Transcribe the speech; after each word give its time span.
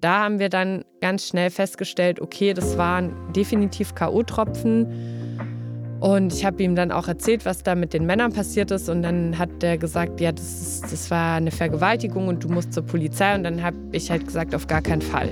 Da 0.00 0.24
haben 0.24 0.38
wir 0.38 0.48
dann 0.48 0.82
ganz 1.02 1.28
schnell 1.28 1.50
festgestellt, 1.50 2.22
okay, 2.22 2.54
das 2.54 2.78
waren 2.78 3.12
definitiv 3.34 3.94
KO-Tropfen. 3.94 4.86
Und 6.00 6.32
ich 6.32 6.46
habe 6.46 6.62
ihm 6.62 6.74
dann 6.74 6.90
auch 6.90 7.06
erzählt, 7.06 7.44
was 7.44 7.62
da 7.62 7.74
mit 7.74 7.92
den 7.92 8.06
Männern 8.06 8.32
passiert 8.32 8.70
ist. 8.70 8.88
Und 8.88 9.02
dann 9.02 9.36
hat 9.36 9.62
er 9.62 9.76
gesagt, 9.76 10.18
ja, 10.22 10.32
das, 10.32 10.62
ist, 10.62 10.90
das 10.90 11.10
war 11.10 11.34
eine 11.34 11.50
Vergewaltigung 11.50 12.28
und 12.28 12.42
du 12.42 12.48
musst 12.48 12.72
zur 12.72 12.84
Polizei. 12.84 13.34
Und 13.34 13.44
dann 13.44 13.62
habe 13.62 13.76
ich 13.92 14.10
halt 14.10 14.24
gesagt, 14.24 14.54
auf 14.54 14.66
gar 14.66 14.80
keinen 14.80 15.02
Fall. 15.02 15.28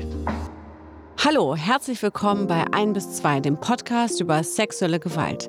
Hallo, 1.25 1.57
herzlich 1.57 2.03
willkommen 2.03 2.47
bei 2.47 2.65
1 2.71 2.93
bis 2.93 3.13
2, 3.15 3.41
dem 3.41 3.59
Podcast 3.59 4.21
über 4.21 4.45
sexuelle 4.45 5.01
Gewalt. 5.01 5.49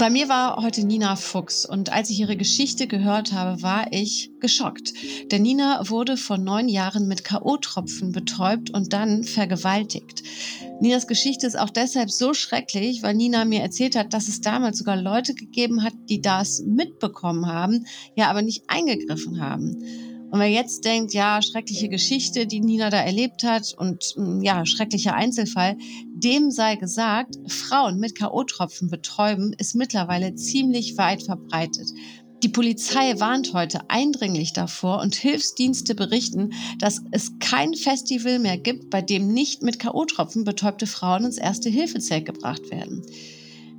Bei 0.00 0.08
mir 0.08 0.30
war 0.30 0.56
heute 0.56 0.82
Nina 0.86 1.14
Fuchs 1.14 1.66
und 1.66 1.92
als 1.92 2.08
ich 2.08 2.18
ihre 2.18 2.38
Geschichte 2.38 2.86
gehört 2.86 3.34
habe, 3.34 3.60
war 3.60 3.92
ich 3.92 4.30
geschockt. 4.40 4.94
Denn 5.30 5.42
Nina 5.42 5.90
wurde 5.90 6.16
vor 6.16 6.38
neun 6.38 6.70
Jahren 6.70 7.06
mit 7.06 7.22
K.O.-Tropfen 7.22 8.10
betäubt 8.10 8.70
und 8.70 8.94
dann 8.94 9.24
vergewaltigt. 9.24 10.22
Ninas 10.80 11.06
Geschichte 11.06 11.46
ist 11.46 11.58
auch 11.58 11.68
deshalb 11.68 12.10
so 12.10 12.32
schrecklich, 12.32 13.02
weil 13.02 13.14
Nina 13.14 13.44
mir 13.44 13.60
erzählt 13.60 13.94
hat, 13.94 14.14
dass 14.14 14.28
es 14.28 14.40
damals 14.40 14.78
sogar 14.78 14.96
Leute 14.96 15.34
gegeben 15.34 15.82
hat, 15.82 15.92
die 16.08 16.22
das 16.22 16.62
mitbekommen 16.66 17.44
haben, 17.44 17.84
ja 18.14 18.30
aber 18.30 18.40
nicht 18.40 18.64
eingegriffen 18.68 19.42
haben. 19.42 19.84
Und 20.30 20.38
wer 20.38 20.48
jetzt 20.48 20.84
denkt, 20.84 21.12
ja, 21.12 21.42
schreckliche 21.42 21.88
Geschichte, 21.88 22.46
die 22.46 22.60
Nina 22.60 22.88
da 22.88 22.98
erlebt 22.98 23.42
hat 23.42 23.74
und 23.76 24.14
mm, 24.16 24.42
ja, 24.42 24.64
schrecklicher 24.64 25.14
Einzelfall, 25.14 25.76
dem 26.14 26.52
sei 26.52 26.76
gesagt, 26.76 27.36
Frauen 27.48 27.98
mit 27.98 28.16
K.O.-Tropfen 28.16 28.90
betäuben 28.90 29.52
ist 29.58 29.74
mittlerweile 29.74 30.36
ziemlich 30.36 30.96
weit 30.96 31.24
verbreitet. 31.24 31.88
Die 32.44 32.48
Polizei 32.48 33.18
warnt 33.18 33.52
heute 33.52 33.80
eindringlich 33.90 34.52
davor 34.52 35.00
und 35.02 35.14
Hilfsdienste 35.14 35.94
berichten, 35.94 36.54
dass 36.78 37.02
es 37.10 37.32
kein 37.38 37.74
Festival 37.74 38.38
mehr 38.38 38.56
gibt, 38.56 38.88
bei 38.88 39.02
dem 39.02 39.32
nicht 39.34 39.62
mit 39.62 39.78
K.O.-Tropfen 39.78 40.44
betäubte 40.44 40.86
Frauen 40.86 41.24
ins 41.24 41.38
erste 41.38 41.68
Hilfezelt 41.68 42.24
gebracht 42.24 42.70
werden. 42.70 43.02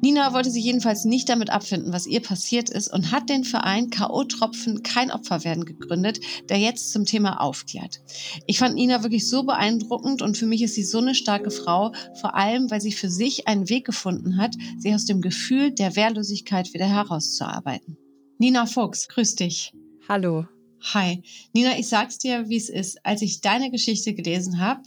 Nina 0.04 0.34
wollte 0.34 0.50
sich 0.50 0.64
jedenfalls 0.64 1.06
nicht 1.06 1.30
damit 1.30 1.52
abfinden, 1.52 1.94
was 1.94 2.08
ihr 2.08 2.22
passiert 2.22 2.72
ist 2.72 2.92
und 2.92 3.12
hat 3.12 3.30
den 3.30 3.44
Verein 3.44 3.92
K.O.-Tropfen 3.92 4.82
kein 4.82 5.12
Opfer 5.12 5.44
werden 5.44 5.64
gegründet, 5.64 6.20
der 6.50 6.58
jetzt 6.58 6.92
zum 6.92 7.06
Thema 7.06 7.40
aufklärt. 7.40 8.02
Ich 8.48 8.58
fand 8.58 8.74
Nina 8.74 9.04
wirklich 9.04 9.30
so 9.30 9.44
beeindruckend 9.44 10.24
und 10.24 10.38
für 10.38 10.48
mich 10.48 10.64
ist 10.64 10.74
sie 10.74 10.84
so 10.84 10.98
eine 10.98 11.14
starke 11.14 11.52
Frau, 11.52 11.94
vor 12.20 12.36
allem 12.36 12.72
weil 12.72 12.82
sie 12.82 12.92
für 12.92 13.12
sich 13.12 13.48
einen 13.48 13.70
Weg 13.70 13.86
gefunden 13.86 14.38
hat, 14.38 14.56
sich 14.80 14.94
aus 14.94 15.06
dem 15.06 15.22
Gefühl 15.22 15.72
der 15.72 15.96
Wehrlosigkeit 15.96 16.74
wieder 16.74 16.88
herauszuarbeiten. 16.88 17.96
Nina 18.40 18.66
Fuchs, 18.66 19.08
grüß 19.08 19.36
dich. 19.36 19.72
Hallo. 20.10 20.48
Hi. 20.94 21.22
Nina, 21.54 21.78
ich 21.78 21.88
sag's 21.88 22.18
dir, 22.18 22.50
wie 22.50 22.58
es 22.58 22.70
ist. 22.70 23.06
Als 23.06 23.22
ich 23.22 23.42
deine 23.42 23.70
Geschichte 23.70 24.16
gelesen 24.16 24.60
habe, 24.60 24.82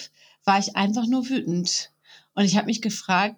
war 0.44 0.58
ich 0.58 0.74
einfach 0.74 1.06
nur 1.06 1.28
wütend. 1.28 1.92
Und 2.34 2.44
ich 2.44 2.56
habe 2.56 2.66
mich 2.66 2.82
gefragt, 2.82 3.36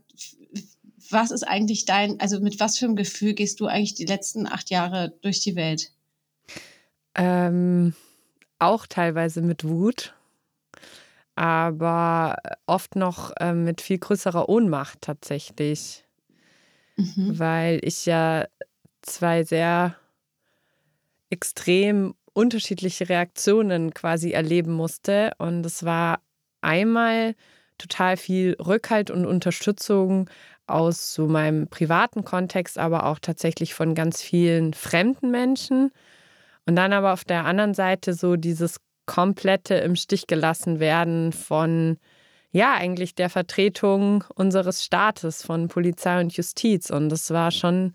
was 1.11 1.31
ist 1.31 1.45
eigentlich 1.45 1.85
dein, 1.85 2.21
also 2.21 2.41
mit 2.41 2.61
was 2.61 2.79
für 2.79 2.87
einem 2.87 2.97
Gefühl 2.97 3.35
gehst 3.35 3.61
du 3.61 3.67
eigentlich 3.67 3.95
die 3.95 4.05
letzten 4.05 4.47
acht 4.47 4.71
Jahre 4.71 5.15
durch 5.23 5.41
die 5.41 5.57
Welt? 5.57 5.91
Ähm, 7.15 7.95
auch 8.59 8.87
teilweise 8.87 9.43
mit 9.43 9.65
Wut, 9.65 10.15
aber 11.35 12.37
oft 12.67 12.97
noch 12.97 13.33
äh, 13.41 13.53
mit 13.53 13.81
viel 13.81 13.99
größerer 13.99 14.49
Ohnmacht 14.49 15.01
tatsächlich, 15.03 16.05
mhm. 16.97 17.39
weil 17.39 17.81
ich 17.83 18.07
ja 18.07 18.47
zwei 19.03 19.45
sehr 19.45 19.97
extrem 21.31 22.15
unterschiedliche 22.33 23.09
Reaktionen 23.09 23.95
quasi 23.95 24.33
erleben 24.33 24.73
musste 24.73 25.33
und 25.39 25.65
es 25.65 25.85
war 25.85 26.21
einmal 26.61 27.35
total 27.79 28.17
viel 28.17 28.57
Rückhalt 28.61 29.11
und 29.11 29.27
Unterstützung 29.27 30.29
aus 30.67 31.15
so 31.15 31.27
meinem 31.27 31.69
privaten 31.69 32.25
Kontext, 32.25 32.79
aber 32.79 33.07
auch 33.07 33.19
tatsächlich 33.19 33.75
von 33.75 33.95
ganz 33.95 34.23
vielen 34.23 34.75
fremden 34.75 35.31
Menschen. 35.31 35.93
Und 36.67 36.77
dann 36.77 36.93
aber 36.93 37.13
auf 37.13 37.25
der 37.25 37.45
anderen 37.45 37.75
Seite 37.75 38.15
so 38.15 38.37
dieses 38.37 38.77
komplette 39.07 39.75
im 39.77 39.95
Stich 39.97 40.27
gelassen 40.27 40.81
werden 40.81 41.33
von, 41.33 41.99
ja, 42.51 42.75
eigentlich 42.75 43.15
der 43.15 43.31
Vertretung 43.31 44.25
unseres 44.35 44.85
Staates, 44.85 45.43
von 45.45 45.69
Polizei 45.69 46.21
und 46.21 46.37
Justiz. 46.37 46.91
Und 46.91 47.09
das 47.09 47.31
war 47.31 47.53
schon 47.53 47.95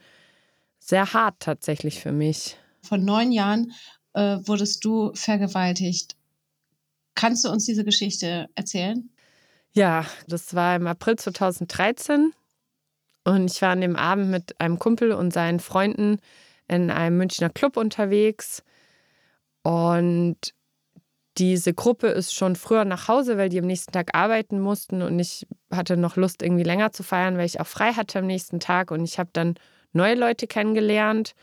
sehr 0.80 1.14
hart 1.14 1.36
tatsächlich 1.40 2.00
für 2.00 2.14
mich. 2.14 2.58
Vor 2.82 2.98
neun 2.98 3.32
Jahren 3.32 3.74
äh, 4.14 4.38
wurdest 4.46 4.84
du 4.86 5.12
vergewaltigt. 5.14 6.16
Kannst 7.16 7.46
du 7.46 7.50
uns 7.50 7.66
diese 7.66 7.84
Geschichte 7.84 8.48
erzählen? 8.56 9.10
Ja, 9.74 10.06
das 10.28 10.54
war 10.54 10.76
im 10.76 10.88
April 10.88 11.18
2013. 11.18 12.34
Und 13.24 13.52
ich 13.52 13.62
war 13.62 13.70
an 13.70 13.82
dem 13.82 13.96
Abend 13.96 14.30
mit 14.30 14.60
einem 14.60 14.80
Kumpel 14.80 15.12
und 15.12 15.32
seinen 15.32 15.60
Freunden 15.60 16.20
in 16.68 16.90
einem 16.90 17.18
Münchner 17.18 17.50
Club 17.50 17.78
unterwegs. 17.78 18.64
Und 19.64 20.38
diese 21.38 21.74
Gruppe 21.74 22.08
ist 22.08 22.34
schon 22.34 22.56
früher 22.56 22.86
nach 22.86 23.08
Hause, 23.08 23.38
weil 23.38 23.50
die 23.50 23.60
am 23.60 23.68
nächsten 23.68 23.92
Tag 23.92 24.16
arbeiten 24.16 24.60
mussten. 24.60 25.02
Und 25.02 25.20
ich 25.20 25.48
hatte 25.72 25.98
noch 25.98 26.16
Lust, 26.16 26.42
irgendwie 26.42 26.64
länger 26.64 26.92
zu 26.92 27.04
feiern, 27.04 27.38
weil 27.38 27.46
ich 27.46 27.60
auch 27.60 27.68
frei 27.68 27.94
hatte 27.94 28.20
am 28.20 28.28
nächsten 28.28 28.60
Tag. 28.60 28.92
Und 28.92 29.04
ich 29.04 29.20
habe 29.20 29.30
dann 29.34 29.56
neue 29.94 30.16
Leute 30.16 30.48
kennengelernt. 30.48 31.34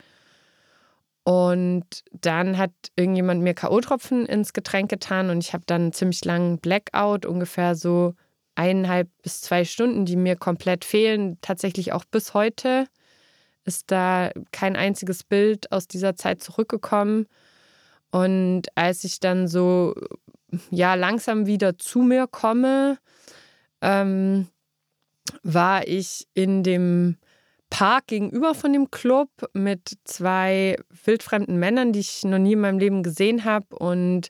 Und 1.23 2.03
dann 2.11 2.57
hat 2.57 2.71
irgendjemand 2.95 3.41
mir 3.41 3.53
K.O.-Tropfen 3.53 4.25
ins 4.25 4.53
Getränk 4.53 4.89
getan 4.89 5.29
und 5.29 5.43
ich 5.43 5.53
habe 5.53 5.63
dann 5.67 5.81
einen 5.81 5.93
ziemlich 5.93 6.25
langen 6.25 6.57
Blackout, 6.57 7.25
ungefähr 7.25 7.75
so 7.75 8.15
eineinhalb 8.59 9.09
bis 9.23 9.39
zwei 9.39 9.63
Stunden, 9.63 10.05
die 10.05 10.17
mir 10.17 10.35
komplett 10.35 10.83
fehlen. 10.83 11.37
Tatsächlich 11.39 11.93
auch 11.93 12.03
bis 12.03 12.33
heute 12.33 12.87
ist 13.63 13.89
da 13.89 14.31
kein 14.51 14.75
einziges 14.75 15.23
Bild 15.23 15.71
aus 15.71 15.87
dieser 15.87 16.17
Zeit 16.17 16.43
zurückgekommen. 16.43 17.27
Und 18.11 18.63
als 18.75 19.05
ich 19.05 19.21
dann 19.21 19.47
so 19.47 19.95
ja 20.71 20.95
langsam 20.95 21.45
wieder 21.45 21.77
zu 21.77 21.99
mir 21.99 22.27
komme, 22.27 22.97
ähm, 23.81 24.47
war 25.41 25.87
ich 25.87 26.27
in 26.33 26.63
dem 26.63 27.17
Park 27.69 28.07
gegenüber 28.07 28.55
von 28.55 28.73
dem 28.73 28.91
Club 28.91 29.29
mit 29.53 29.93
zwei 30.03 30.75
wildfremden 31.05 31.59
Männern, 31.59 31.93
die 31.93 31.99
ich 31.99 32.23
noch 32.25 32.39
nie 32.39 32.53
in 32.53 32.59
meinem 32.59 32.79
Leben 32.79 33.03
gesehen 33.03 33.45
habe. 33.45 33.73
Und 33.77 34.29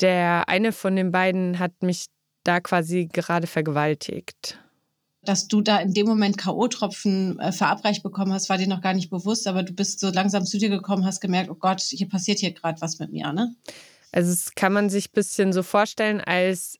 der 0.00 0.48
eine 0.48 0.72
von 0.72 0.96
den 0.96 1.12
beiden 1.12 1.58
hat 1.58 1.82
mich 1.82 2.06
da 2.44 2.60
quasi 2.60 3.08
gerade 3.12 3.46
vergewaltigt. 3.46 4.58
Dass 5.22 5.48
du 5.48 5.62
da 5.62 5.78
in 5.78 5.94
dem 5.94 6.06
Moment 6.06 6.36
K.O.-Tropfen 6.36 7.40
äh, 7.40 7.50
verabreicht 7.50 8.02
bekommen 8.02 8.32
hast, 8.32 8.50
war 8.50 8.58
dir 8.58 8.68
noch 8.68 8.82
gar 8.82 8.92
nicht 8.92 9.10
bewusst, 9.10 9.46
aber 9.46 9.62
du 9.62 9.72
bist 9.72 10.00
so 10.00 10.10
langsam 10.10 10.44
zu 10.44 10.58
dir 10.58 10.68
gekommen, 10.68 11.04
hast 11.04 11.20
gemerkt, 11.20 11.50
oh 11.50 11.54
Gott, 11.54 11.80
hier 11.80 12.08
passiert 12.08 12.40
hier 12.40 12.52
gerade 12.52 12.80
was 12.80 12.98
mit 12.98 13.10
mir, 13.10 13.32
ne? 13.32 13.54
Also, 14.12 14.30
das 14.30 14.54
kann 14.54 14.72
man 14.72 14.90
sich 14.90 15.08
ein 15.08 15.14
bisschen 15.14 15.52
so 15.52 15.62
vorstellen, 15.62 16.20
als 16.20 16.78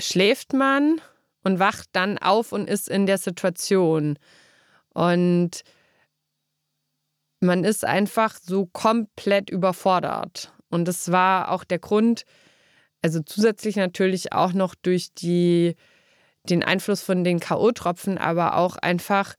schläft 0.00 0.54
man 0.54 1.00
und 1.44 1.58
wacht 1.58 1.88
dann 1.92 2.18
auf 2.18 2.52
und 2.52 2.68
ist 2.68 2.88
in 2.88 3.06
der 3.06 3.18
Situation. 3.18 4.18
Und 4.94 5.62
man 7.40 7.64
ist 7.64 7.84
einfach 7.84 8.38
so 8.40 8.66
komplett 8.66 9.50
überfordert. 9.50 10.52
Und 10.68 10.86
das 10.86 11.12
war 11.12 11.50
auch 11.50 11.64
der 11.64 11.78
Grund, 11.78 12.24
also 13.02 13.20
zusätzlich 13.20 13.76
natürlich 13.76 14.32
auch 14.32 14.52
noch 14.52 14.74
durch 14.74 15.12
die, 15.12 15.74
den 16.48 16.62
Einfluss 16.62 17.02
von 17.02 17.24
den 17.24 17.40
K.O.-Tropfen, 17.40 18.16
aber 18.16 18.56
auch 18.56 18.76
einfach, 18.76 19.34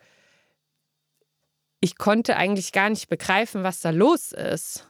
ich 1.79 1.97
konnte 1.97 2.35
eigentlich 2.35 2.73
gar 2.73 2.89
nicht 2.89 3.07
begreifen, 3.09 3.63
was 3.63 3.79
da 3.79 3.89
los 3.89 4.31
ist. 4.33 4.87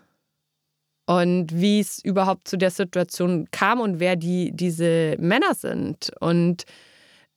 Und 1.05 1.53
wie 1.53 1.81
es 1.81 2.03
überhaupt 2.03 2.47
zu 2.47 2.57
der 2.57 2.71
Situation 2.71 3.49
kam 3.51 3.81
und 3.81 3.99
wer 3.99 4.15
die, 4.15 4.51
diese 4.53 5.17
Männer 5.19 5.53
sind. 5.53 6.11
Und 6.21 6.63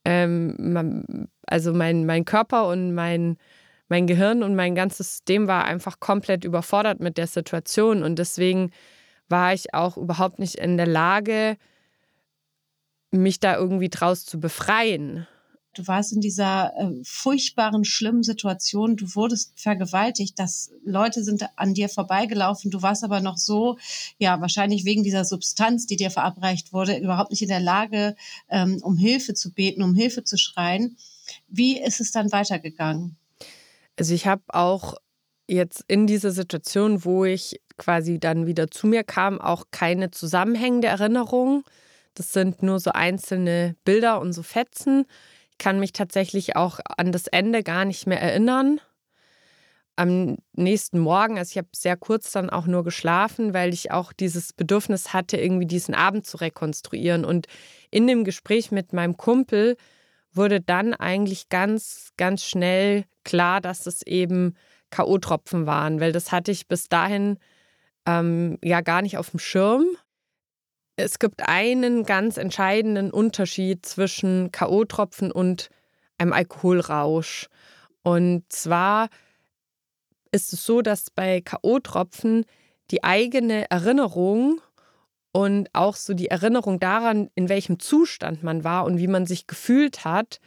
ähm, 0.05 1.27
also 1.49 1.75
mein, 1.75 2.07
mein 2.07 2.25
Körper 2.25 2.69
und 2.69 2.95
mein, 2.95 3.39
mein 3.89 4.07
Gehirn 4.07 4.45
und 4.45 4.55
mein 4.55 4.77
ganzes 4.77 5.09
System 5.09 5.49
war 5.49 5.65
einfach 5.65 5.99
komplett 5.99 6.45
überfordert 6.45 7.01
mit 7.01 7.19
der 7.19 7.27
Situation. 7.27 8.05
Und 8.05 8.21
deswegen 8.21 8.71
war 9.29 9.55
ich 9.55 9.75
auch 9.75 9.97
überhaupt 9.97 10.39
nicht 10.39 10.57
in 10.57 10.77
der 10.77 10.87
Lage, 10.87 11.57
mich 13.11 13.41
da 13.41 13.57
irgendwie 13.57 13.89
draus 13.89 14.25
zu 14.25 14.39
befreien. 14.41 15.27
Du 15.77 15.87
warst 15.87 16.13
in 16.13 16.23
dieser 16.23 16.73
äh, 16.79 16.91
furchtbaren, 17.05 17.85
schlimmen 17.85 18.23
Situation. 18.23 18.97
Du 18.97 19.15
wurdest 19.15 19.61
vergewaltigt. 19.61 20.39
Das 20.39 20.71
Leute 20.85 21.23
sind 21.23 21.45
an 21.57 21.75
dir 21.75 21.91
vorbeigelaufen. 21.91 22.71
Du 22.71 22.81
warst 22.81 23.05
aber 23.05 23.21
noch 23.21 23.37
so, 23.37 23.77
ja, 24.17 24.41
wahrscheinlich 24.41 24.87
wegen 24.87 25.03
dieser 25.03 25.27
Substanz, 25.27 25.87
die 25.87 25.97
dir 25.97 26.11
verabreicht 26.11 26.73
wurde, 26.73 26.97
überhaupt 26.97 27.31
nicht 27.31 27.43
in 27.43 27.49
der 27.49 27.61
Lage, 27.61 28.17
ähm, 28.49 28.81
um 28.83 28.97
Hilfe 28.97 29.35
zu 29.35 29.53
beten, 29.53 29.83
um 29.83 29.95
Hilfe 29.95 30.25
zu 30.25 30.39
schreien. 30.39 30.97
Wie 31.47 31.79
ist 31.79 32.01
es 32.01 32.11
dann 32.11 32.33
weitergegangen? 32.33 33.17
Also 33.99 34.15
ich 34.15 34.27
habe 34.27 34.43
auch 34.49 34.95
jetzt 35.47 35.85
in 35.89 36.07
dieser 36.07 36.31
Situation, 36.31 37.05
wo 37.05 37.27
ich 37.27 37.61
quasi 37.77 38.19
dann 38.19 38.47
wieder 38.47 38.71
zu 38.71 38.87
mir 38.87 39.05
kam, 39.05 39.41
auch 39.41 39.67
keine 39.71 40.11
zusammenhängende 40.11 40.89
Erinnerung. 40.89 41.65
Das 42.15 42.33
sind 42.33 42.63
nur 42.63 42.81
so 42.81 42.93
einzelne 42.93 43.77
Bilder 43.85 44.21
und 44.21 44.33
so 44.33 44.43
Fetzen. 44.43 45.07
Ich 45.51 45.59
kann 45.59 45.81
mich 45.81 45.93
tatsächlich 45.93 46.57
auch 46.57 46.81
an 46.97 47.13
das 47.13 47.27
Ende 47.27 47.63
gar 47.63 47.85
nicht 47.85 48.07
mehr 48.07 48.21
erinnern. 48.21 48.81
Am 49.97 50.37
nächsten 50.53 50.99
Morgen, 50.99 51.39
also 51.39 51.51
ich 51.53 51.59
habe 51.59 51.69
sehr 51.75 51.97
kurz 51.97 52.31
dann 52.31 52.51
auch 52.51 52.67
nur 52.67 52.85
geschlafen, 52.85 53.55
weil 53.55 53.73
ich 53.73 53.91
auch 53.91 54.13
dieses 54.13 54.53
Bedürfnis 54.53 55.15
hatte, 55.15 55.39
irgendwie 55.39 55.67
diesen 55.67 55.95
Abend 55.95 56.27
zu 56.27 56.37
rekonstruieren. 56.37 57.25
Und 57.25 57.47
in 57.91 58.07
dem 58.07 58.25
Gespräch 58.25 58.71
mit 58.71 58.93
meinem 58.93 59.17
Kumpel 59.17 59.77
wurde 60.33 60.61
dann 60.61 60.93
eigentlich 60.93 61.49
ganz, 61.49 62.11
ganz 62.19 62.45
schnell 62.45 63.05
klar, 63.25 63.61
dass 63.61 63.87
es 63.87 64.03
eben 64.03 64.55
K.O.-Tropfen 64.91 65.67
waren, 65.67 66.01
weil 66.01 66.13
das 66.13 66.31
hatte 66.31 66.53
ich 66.53 66.69
bis 66.69 66.89
dahin 66.89 67.39
ähm, 68.07 68.59
ja 68.63 68.81
gar 68.81 69.03
nicht 69.03 69.19
auf 69.19 69.31
dem 69.31 69.39
Schirm. 69.39 69.85
Es 70.97 71.19
gibt 71.19 71.47
einen 71.47 72.05
ganz 72.05 72.39
entscheidenden 72.39 73.11
Unterschied 73.11 73.85
zwischen 73.85 74.51
K.O.-Tropfen 74.51 75.31
und 75.31 75.69
einem 76.17 76.33
Alkoholrausch. 76.33 77.49
Und 78.03 78.45
zwar 78.51 79.09
ist 80.31 80.53
es 80.53 80.65
so, 80.65 80.81
dass 80.81 81.11
bei 81.11 81.41
K.O.-Tropfen 81.41 82.45
die 82.91 83.05
eigene 83.05 83.71
Erinnerung 83.71 84.61
und 85.33 85.69
auch 85.75 85.97
so 85.97 86.15
die 86.15 86.29
Erinnerung 86.29 86.81
daran, 86.81 87.29
in 87.35 87.51
welchem 87.51 87.79
Zustand 87.79 88.43
man 88.43 88.65
war 88.65 88.85
und 88.87 88.99
wie 88.99 89.09
man 89.09 89.27
sich 89.27 89.47
gefühlt 89.47 90.05
hat, 90.05 90.41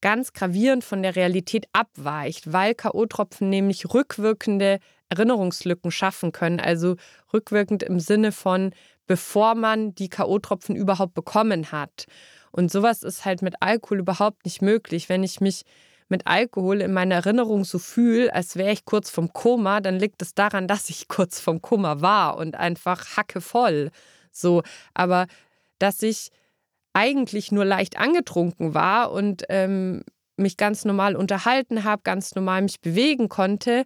ganz 0.00 0.32
gravierend 0.32 0.84
von 0.84 1.02
der 1.02 1.16
Realität 1.16 1.66
abweicht, 1.72 2.52
weil 2.52 2.74
K.O.-Tropfen 2.74 3.44
nämlich 3.44 3.92
rückwirkende 3.92 4.78
Erinnerungslücken 5.08 5.90
schaffen 5.90 6.32
können. 6.32 6.60
Also 6.60 6.96
rückwirkend 7.32 7.82
im 7.82 8.00
Sinne 8.00 8.32
von, 8.32 8.74
bevor 9.06 9.54
man 9.54 9.94
die 9.94 10.08
K.O.-Tropfen 10.08 10.74
überhaupt 10.74 11.14
bekommen 11.14 11.72
hat. 11.72 12.06
Und 12.50 12.70
sowas 12.70 13.02
ist 13.02 13.24
halt 13.24 13.42
mit 13.42 13.56
Alkohol 13.60 13.98
überhaupt 14.00 14.44
nicht 14.44 14.62
möglich. 14.62 15.08
Wenn 15.08 15.24
ich 15.24 15.40
mich 15.40 15.64
mit 16.08 16.26
Alkohol 16.26 16.80
in 16.80 16.92
meiner 16.92 17.16
Erinnerung 17.16 17.64
so 17.64 17.78
fühle, 17.78 18.32
als 18.32 18.56
wäre 18.56 18.72
ich 18.72 18.84
kurz 18.84 19.10
vom 19.10 19.32
Koma, 19.32 19.80
dann 19.80 19.98
liegt 19.98 20.22
es 20.22 20.34
daran, 20.34 20.68
dass 20.68 20.90
ich 20.90 21.08
kurz 21.08 21.40
vom 21.40 21.62
Koma 21.62 22.00
war 22.00 22.36
und 22.36 22.56
einfach 22.56 23.16
hackevoll. 23.16 23.90
So, 24.30 24.62
aber 24.92 25.26
dass 25.78 26.02
ich 26.02 26.30
eigentlich 26.94 27.52
nur 27.52 27.64
leicht 27.64 27.98
angetrunken 27.98 28.72
war 28.72 29.12
und 29.12 29.44
ähm, 29.50 30.02
mich 30.36 30.56
ganz 30.56 30.84
normal 30.84 31.14
unterhalten 31.14 31.84
habe, 31.84 32.02
ganz 32.02 32.34
normal 32.34 32.62
mich 32.62 32.80
bewegen 32.80 33.28
konnte 33.28 33.84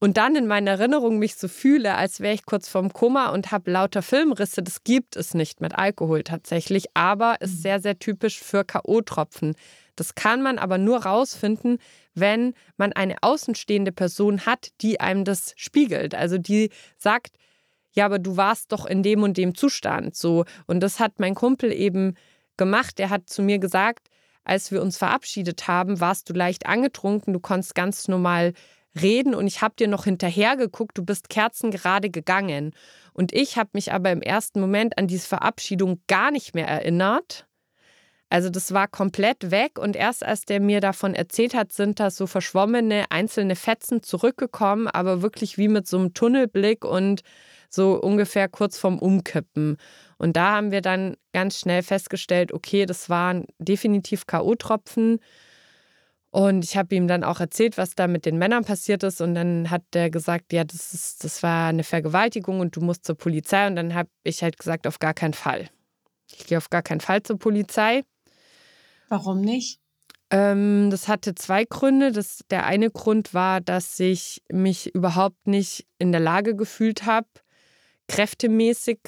und 0.00 0.16
dann 0.16 0.36
in 0.36 0.46
meiner 0.46 0.72
Erinnerung 0.72 1.18
mich 1.18 1.34
so 1.34 1.48
fühle, 1.48 1.96
als 1.96 2.20
wäre 2.20 2.34
ich 2.34 2.46
kurz 2.46 2.68
vorm 2.68 2.92
Koma 2.92 3.30
und 3.30 3.50
habe 3.50 3.72
lauter 3.72 4.02
Filmrisse, 4.02 4.62
das 4.62 4.84
gibt 4.84 5.16
es 5.16 5.34
nicht 5.34 5.60
mit 5.60 5.76
Alkohol 5.76 6.22
tatsächlich, 6.22 6.86
aber 6.94 7.40
ist 7.40 7.56
mhm. 7.56 7.62
sehr, 7.62 7.80
sehr 7.80 7.98
typisch 7.98 8.38
für 8.38 8.64
K.O.-Tropfen. 8.64 9.56
Das 9.96 10.14
kann 10.14 10.42
man 10.42 10.58
aber 10.58 10.78
nur 10.78 11.04
rausfinden, 11.04 11.78
wenn 12.14 12.54
man 12.76 12.92
eine 12.92 13.16
außenstehende 13.22 13.90
Person 13.90 14.46
hat, 14.46 14.68
die 14.80 15.00
einem 15.00 15.24
das 15.24 15.54
spiegelt. 15.56 16.14
Also 16.14 16.38
die 16.38 16.70
sagt, 16.96 17.36
ja, 17.98 18.06
aber 18.06 18.20
du 18.20 18.36
warst 18.36 18.70
doch 18.70 18.86
in 18.86 19.02
dem 19.02 19.24
und 19.24 19.36
dem 19.36 19.56
Zustand 19.56 20.14
so. 20.14 20.44
Und 20.66 20.80
das 20.80 21.00
hat 21.00 21.18
mein 21.18 21.34
Kumpel 21.34 21.72
eben 21.72 22.14
gemacht. 22.56 23.00
Er 23.00 23.10
hat 23.10 23.28
zu 23.28 23.42
mir 23.42 23.58
gesagt, 23.58 24.06
als 24.44 24.70
wir 24.70 24.80
uns 24.82 24.96
verabschiedet 24.96 25.66
haben, 25.66 26.00
warst 26.00 26.30
du 26.30 26.32
leicht 26.32 26.66
angetrunken, 26.66 27.32
du 27.32 27.40
konntest 27.40 27.74
ganz 27.74 28.06
normal 28.06 28.52
reden 29.02 29.34
und 29.34 29.48
ich 29.48 29.62
habe 29.62 29.74
dir 29.76 29.88
noch 29.88 30.04
hinterher 30.04 30.56
geguckt, 30.56 30.96
du 30.96 31.04
bist 31.04 31.28
kerzengerade 31.28 32.08
gegangen. 32.08 32.72
Und 33.14 33.32
ich 33.32 33.58
habe 33.58 33.70
mich 33.72 33.92
aber 33.92 34.12
im 34.12 34.22
ersten 34.22 34.60
Moment 34.60 34.96
an 34.96 35.08
diese 35.08 35.26
Verabschiedung 35.26 36.00
gar 36.06 36.30
nicht 36.30 36.54
mehr 36.54 36.68
erinnert. 36.68 37.48
Also 38.30 38.48
das 38.48 38.72
war 38.72 38.86
komplett 38.86 39.50
weg 39.50 39.76
und 39.76 39.96
erst 39.96 40.24
als 40.24 40.42
der 40.42 40.60
mir 40.60 40.80
davon 40.80 41.14
erzählt 41.14 41.54
hat, 41.54 41.72
sind 41.72 41.98
da 41.98 42.10
so 42.10 42.28
verschwommene 42.28 43.06
einzelne 43.10 43.56
Fetzen 43.56 44.04
zurückgekommen, 44.04 44.86
aber 44.86 45.20
wirklich 45.20 45.58
wie 45.58 45.68
mit 45.68 45.88
so 45.88 45.98
einem 45.98 46.14
Tunnelblick 46.14 46.84
und 46.84 47.22
so 47.68 48.00
ungefähr 48.00 48.48
kurz 48.48 48.78
vorm 48.78 48.98
Umkippen. 48.98 49.76
Und 50.16 50.36
da 50.36 50.52
haben 50.56 50.70
wir 50.70 50.80
dann 50.80 51.16
ganz 51.32 51.60
schnell 51.60 51.82
festgestellt, 51.82 52.52
okay, 52.52 52.86
das 52.86 53.08
waren 53.08 53.46
definitiv 53.58 54.26
K.O.-Tropfen. 54.26 55.20
Und 56.30 56.64
ich 56.64 56.76
habe 56.76 56.94
ihm 56.94 57.08
dann 57.08 57.24
auch 57.24 57.40
erzählt, 57.40 57.78
was 57.78 57.94
da 57.94 58.06
mit 58.06 58.26
den 58.26 58.36
Männern 58.36 58.64
passiert 58.64 59.02
ist. 59.02 59.20
Und 59.20 59.34
dann 59.34 59.70
hat 59.70 59.82
er 59.94 60.10
gesagt, 60.10 60.52
ja, 60.52 60.64
das, 60.64 60.92
ist, 60.92 61.24
das 61.24 61.42
war 61.42 61.68
eine 61.68 61.84
Vergewaltigung 61.84 62.60
und 62.60 62.76
du 62.76 62.80
musst 62.80 63.04
zur 63.04 63.16
Polizei. 63.16 63.66
Und 63.66 63.76
dann 63.76 63.94
habe 63.94 64.10
ich 64.24 64.42
halt 64.42 64.58
gesagt, 64.58 64.86
auf 64.86 64.98
gar 64.98 65.14
keinen 65.14 65.34
Fall. 65.34 65.70
Ich 66.30 66.46
gehe 66.46 66.58
auf 66.58 66.68
gar 66.68 66.82
keinen 66.82 67.00
Fall 67.00 67.22
zur 67.22 67.38
Polizei. 67.38 68.02
Warum 69.08 69.40
nicht? 69.40 69.80
Ähm, 70.30 70.90
das 70.90 71.08
hatte 71.08 71.34
zwei 71.34 71.64
Gründe. 71.64 72.12
Das, 72.12 72.44
der 72.50 72.66
eine 72.66 72.90
Grund 72.90 73.32
war, 73.32 73.60
dass 73.60 73.98
ich 73.98 74.42
mich 74.52 74.94
überhaupt 74.94 75.46
nicht 75.46 75.86
in 75.98 76.12
der 76.12 76.20
Lage 76.20 76.54
gefühlt 76.54 77.06
habe, 77.06 77.28
kräftemäßig 78.08 78.98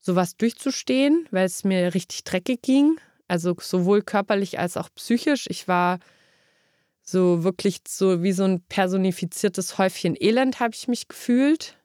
sowas 0.00 0.36
durchzustehen, 0.36 1.28
weil 1.30 1.46
es 1.46 1.64
mir 1.64 1.94
richtig 1.94 2.24
dreckig 2.24 2.62
ging. 2.62 2.98
Also 3.28 3.56
sowohl 3.60 4.02
körperlich 4.02 4.58
als 4.58 4.76
auch 4.76 4.88
psychisch. 4.94 5.46
Ich 5.48 5.68
war 5.68 5.98
so 7.02 7.44
wirklich 7.44 7.78
so 7.86 8.22
wie 8.22 8.32
so 8.32 8.44
ein 8.44 8.60
personifiziertes 8.62 9.78
Häufchen 9.78 10.16
Elend, 10.18 10.60
habe 10.60 10.74
ich 10.74 10.88
mich 10.88 11.08
gefühlt. 11.08 11.76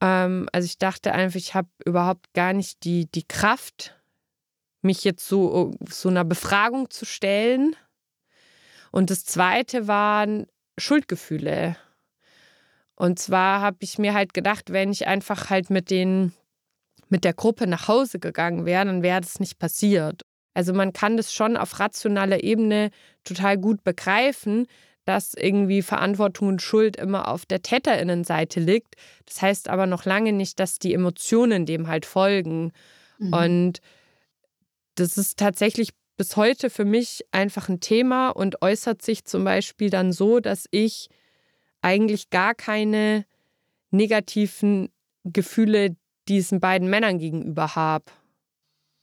Ähm, 0.00 0.48
also 0.52 0.66
ich 0.66 0.78
dachte 0.78 1.12
einfach, 1.12 1.36
ich 1.36 1.54
habe 1.54 1.68
überhaupt 1.84 2.32
gar 2.34 2.52
nicht 2.52 2.84
die, 2.84 3.06
die 3.06 3.26
Kraft, 3.26 3.94
mich 4.82 5.04
jetzt 5.04 5.26
so, 5.26 5.74
so 5.88 6.08
einer 6.08 6.24
Befragung 6.24 6.90
zu 6.90 7.04
stellen. 7.04 7.74
Und 8.90 9.10
das 9.10 9.24
Zweite 9.24 9.88
waren 9.88 10.46
Schuldgefühle. 10.78 11.76
Und 12.96 13.18
zwar 13.18 13.60
habe 13.60 13.78
ich 13.80 13.98
mir 13.98 14.14
halt 14.14 14.34
gedacht, 14.34 14.72
wenn 14.72 14.90
ich 14.90 15.06
einfach 15.06 15.50
halt 15.50 15.70
mit 15.70 15.90
den 15.90 16.32
mit 17.08 17.22
der 17.22 17.34
Gruppe 17.34 17.68
nach 17.68 17.86
Hause 17.86 18.18
gegangen 18.18 18.66
wäre, 18.66 18.84
dann 18.84 19.02
wäre 19.02 19.20
das 19.20 19.38
nicht 19.38 19.60
passiert. 19.60 20.22
Also 20.54 20.72
man 20.72 20.92
kann 20.92 21.16
das 21.16 21.32
schon 21.32 21.56
auf 21.56 21.78
rationaler 21.78 22.42
Ebene 22.42 22.90
total 23.22 23.58
gut 23.58 23.84
begreifen, 23.84 24.66
dass 25.04 25.34
irgendwie 25.34 25.82
Verantwortung 25.82 26.48
und 26.48 26.62
Schuld 26.62 26.96
immer 26.96 27.28
auf 27.28 27.46
der 27.46 27.62
Täterinnenseite 27.62 28.58
liegt. 28.58 28.96
Das 29.26 29.40
heißt 29.40 29.68
aber 29.68 29.86
noch 29.86 30.04
lange 30.04 30.32
nicht, 30.32 30.58
dass 30.58 30.78
die 30.78 30.94
Emotionen 30.94 31.64
dem 31.64 31.86
halt 31.86 32.06
folgen. 32.06 32.72
Mhm. 33.18 33.32
Und 33.32 33.80
das 34.96 35.16
ist 35.16 35.38
tatsächlich 35.38 35.90
bis 36.16 36.36
heute 36.36 36.70
für 36.70 36.84
mich 36.84 37.24
einfach 37.30 37.68
ein 37.68 37.80
Thema 37.80 38.30
und 38.30 38.62
äußert 38.62 39.02
sich 39.02 39.24
zum 39.26 39.44
Beispiel 39.44 39.90
dann 39.90 40.12
so, 40.12 40.40
dass 40.40 40.66
ich 40.70 41.08
eigentlich 41.86 42.30
gar 42.30 42.56
keine 42.56 43.26
negativen 43.92 44.90
Gefühle 45.22 45.96
diesen 46.26 46.58
beiden 46.58 46.90
Männern 46.90 47.18
gegenüber 47.20 47.76
habe. 47.76 48.06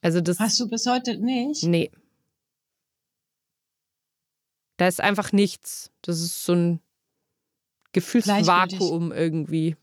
Also 0.02 0.20
das 0.20 0.38
Hast 0.40 0.60
du 0.60 0.68
bis 0.68 0.86
heute 0.86 1.18
nicht? 1.18 1.64
Nee. 1.64 1.92
Da 4.76 4.90
ist 4.90 5.00
einfach 5.00 5.32
nichts. 5.32 5.92
Das 6.02 6.20
ist 6.20 6.44
so 6.44 6.56
ein 6.56 6.82
Gefühlsvakuum 7.94 9.14
irgendwie. 9.14 9.78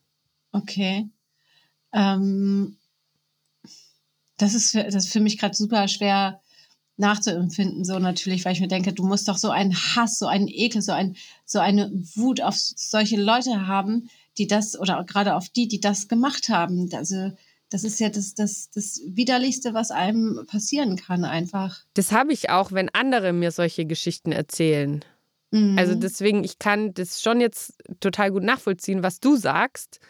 Okay. 0.52 1.09
Ähm, 1.95 2.76
das, 4.37 4.52
ist 4.52 4.73
für, 4.73 4.85
das 4.85 5.07
ist 5.07 5.12
für 5.12 5.21
mich 5.21 5.38
gerade 5.38 5.57
super 5.57 5.88
schwer 5.88 6.42
nachzuempfinden, 7.00 7.85
so 7.85 7.99
natürlich, 7.99 8.45
weil 8.45 8.52
ich 8.52 8.61
mir 8.61 8.69
denke, 8.69 8.92
du 8.92 9.04
musst 9.04 9.28
doch 9.28 9.37
so 9.37 9.50
einen 9.50 9.75
Hass, 9.75 10.19
so 10.19 10.26
einen 10.26 10.49
Ekel, 10.49 10.83
so, 10.83 10.92
ein, 10.92 11.16
so 11.45 11.59
eine 11.59 11.90
Wut 12.14 12.40
auf 12.40 12.54
solche 12.57 13.21
Leute 13.21 13.66
haben, 13.66 14.09
die 14.38 14.47
das, 14.47 14.78
oder 14.78 15.02
gerade 15.04 15.35
auf 15.35 15.49
die, 15.49 15.66
die 15.66 15.80
das 15.80 16.09
gemacht 16.09 16.49
haben. 16.49 16.88
Also 16.92 17.33
das 17.71 17.85
ist 17.85 18.00
ja 18.00 18.09
das, 18.09 18.35
das, 18.35 18.71
das 18.71 19.00
Widerlichste, 19.07 19.75
was 19.75 19.90
einem 19.90 20.45
passieren 20.47 20.97
kann, 20.97 21.25
einfach. 21.25 21.80
Das 21.95 22.12
habe 22.12 22.33
ich 22.33 22.50
auch, 22.50 22.73
wenn 22.73 22.88
andere 22.90 23.33
mir 23.33 23.50
solche 23.50 23.87
Geschichten 23.87 24.33
erzählen. 24.33 25.04
Mhm. 25.50 25.78
Also 25.78 25.95
deswegen, 25.95 26.45
ich 26.45 26.59
kann 26.59 26.95
das 26.95 27.23
schon 27.23 27.40
jetzt 27.40 27.75
total 28.00 28.30
gut 28.30 28.42
nachvollziehen, 28.42 29.02
was 29.02 29.21
du 29.21 29.37
sagst, 29.37 30.00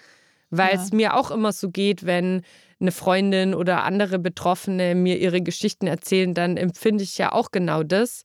weil 0.51 0.75
ja. 0.75 0.83
es 0.83 0.93
mir 0.93 1.15
auch 1.17 1.31
immer 1.31 1.53
so 1.53 1.71
geht, 1.71 2.05
wenn 2.05 2.43
eine 2.81 2.93
Freundin 2.93 3.55
oder 3.55 3.85
andere 3.85 4.19
Betroffene 4.19 4.95
mir 4.95 5.19
ihre 5.19 5.43
Geschichten 5.43 5.87
erzählen, 5.87 6.35
dann 6.35 6.57
empfinde 6.57 7.05
ich 7.05 7.19
ja 7.19 7.33
auch 7.33 7.51
genau 7.51 7.83
das. 7.83 8.23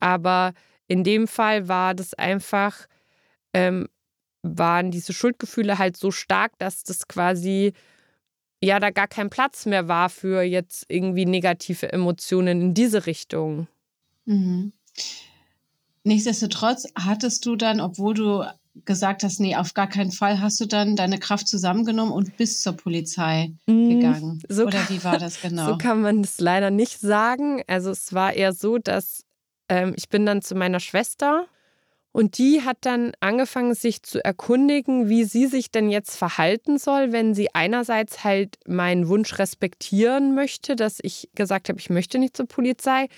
Aber 0.00 0.52
in 0.86 1.04
dem 1.04 1.26
Fall 1.26 1.68
war 1.68 1.94
das 1.94 2.14
einfach, 2.14 2.86
ähm, 3.52 3.88
waren 4.42 4.90
diese 4.90 5.12
Schuldgefühle 5.12 5.78
halt 5.78 5.96
so 5.96 6.10
stark, 6.10 6.52
dass 6.58 6.84
das 6.84 7.08
quasi, 7.08 7.72
ja, 8.62 8.78
da 8.78 8.90
gar 8.90 9.08
kein 9.08 9.30
Platz 9.30 9.66
mehr 9.66 9.88
war 9.88 10.08
für 10.08 10.42
jetzt 10.42 10.86
irgendwie 10.88 11.26
negative 11.26 11.92
Emotionen 11.92 12.60
in 12.60 12.74
diese 12.74 13.06
Richtung. 13.06 13.66
Mhm. 14.24 14.72
Nichtsdestotrotz 16.04 16.86
hattest 16.94 17.44
du 17.44 17.56
dann, 17.56 17.80
obwohl 17.80 18.14
du 18.14 18.44
gesagt 18.84 19.22
hast, 19.22 19.40
nee, 19.40 19.56
auf 19.56 19.74
gar 19.74 19.88
keinen 19.88 20.10
Fall, 20.10 20.40
hast 20.40 20.60
du 20.60 20.66
dann 20.66 20.96
deine 20.96 21.18
Kraft 21.18 21.48
zusammengenommen 21.48 22.12
und 22.12 22.36
bis 22.36 22.62
zur 22.62 22.74
Polizei 22.74 23.52
mm, 23.66 23.88
gegangen? 23.88 24.42
So 24.48 24.64
Oder 24.66 24.78
kann, 24.78 24.88
wie 24.88 25.04
war 25.04 25.18
das 25.18 25.40
genau? 25.42 25.66
So 25.66 25.78
kann 25.78 26.00
man 26.00 26.22
das 26.22 26.40
leider 26.40 26.70
nicht 26.70 27.00
sagen. 27.00 27.62
Also 27.66 27.90
es 27.90 28.12
war 28.12 28.32
eher 28.32 28.52
so, 28.52 28.78
dass 28.78 29.24
ähm, 29.68 29.94
ich 29.96 30.08
bin 30.08 30.26
dann 30.26 30.42
zu 30.42 30.54
meiner 30.54 30.80
Schwester 30.80 31.46
und 32.12 32.38
die 32.38 32.62
hat 32.62 32.78
dann 32.80 33.12
angefangen, 33.20 33.74
sich 33.74 34.02
zu 34.02 34.24
erkundigen, 34.24 35.08
wie 35.08 35.24
sie 35.24 35.46
sich 35.46 35.70
denn 35.70 35.90
jetzt 35.90 36.16
verhalten 36.16 36.78
soll, 36.78 37.12
wenn 37.12 37.34
sie 37.34 37.54
einerseits 37.54 38.24
halt 38.24 38.56
meinen 38.66 39.08
Wunsch 39.08 39.38
respektieren 39.38 40.34
möchte, 40.34 40.74
dass 40.74 40.98
ich 41.02 41.28
gesagt 41.34 41.68
habe, 41.68 41.78
ich 41.78 41.90
möchte 41.90 42.18
nicht 42.18 42.36
zur 42.36 42.46
Polizei, 42.46 43.08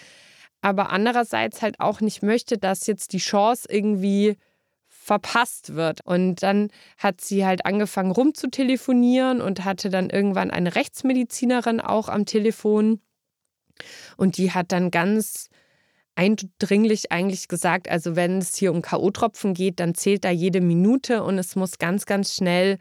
aber 0.60 0.90
andererseits 0.90 1.62
halt 1.62 1.80
auch 1.80 2.00
nicht 2.00 2.22
möchte, 2.22 2.58
dass 2.58 2.86
jetzt 2.86 3.12
die 3.12 3.18
Chance 3.18 3.68
irgendwie 3.70 4.36
verpasst 5.10 5.74
wird. 5.74 6.06
Und 6.06 6.44
dann 6.44 6.68
hat 6.96 7.20
sie 7.20 7.44
halt 7.44 7.66
angefangen 7.66 8.12
rumzutelefonieren 8.12 9.40
und 9.40 9.64
hatte 9.64 9.90
dann 9.90 10.08
irgendwann 10.08 10.52
eine 10.52 10.76
Rechtsmedizinerin 10.76 11.80
auch 11.80 12.08
am 12.08 12.26
Telefon. 12.26 13.00
Und 14.16 14.36
die 14.36 14.52
hat 14.52 14.70
dann 14.70 14.92
ganz 14.92 15.48
eindringlich 16.14 17.10
eigentlich 17.10 17.48
gesagt, 17.48 17.90
also 17.90 18.14
wenn 18.14 18.38
es 18.38 18.54
hier 18.54 18.72
um 18.72 18.82
KO-Tropfen 18.82 19.52
geht, 19.52 19.80
dann 19.80 19.96
zählt 19.96 20.24
da 20.24 20.30
jede 20.30 20.60
Minute 20.60 21.24
und 21.24 21.38
es 21.38 21.56
muss 21.56 21.78
ganz, 21.78 22.06
ganz 22.06 22.36
schnell 22.36 22.78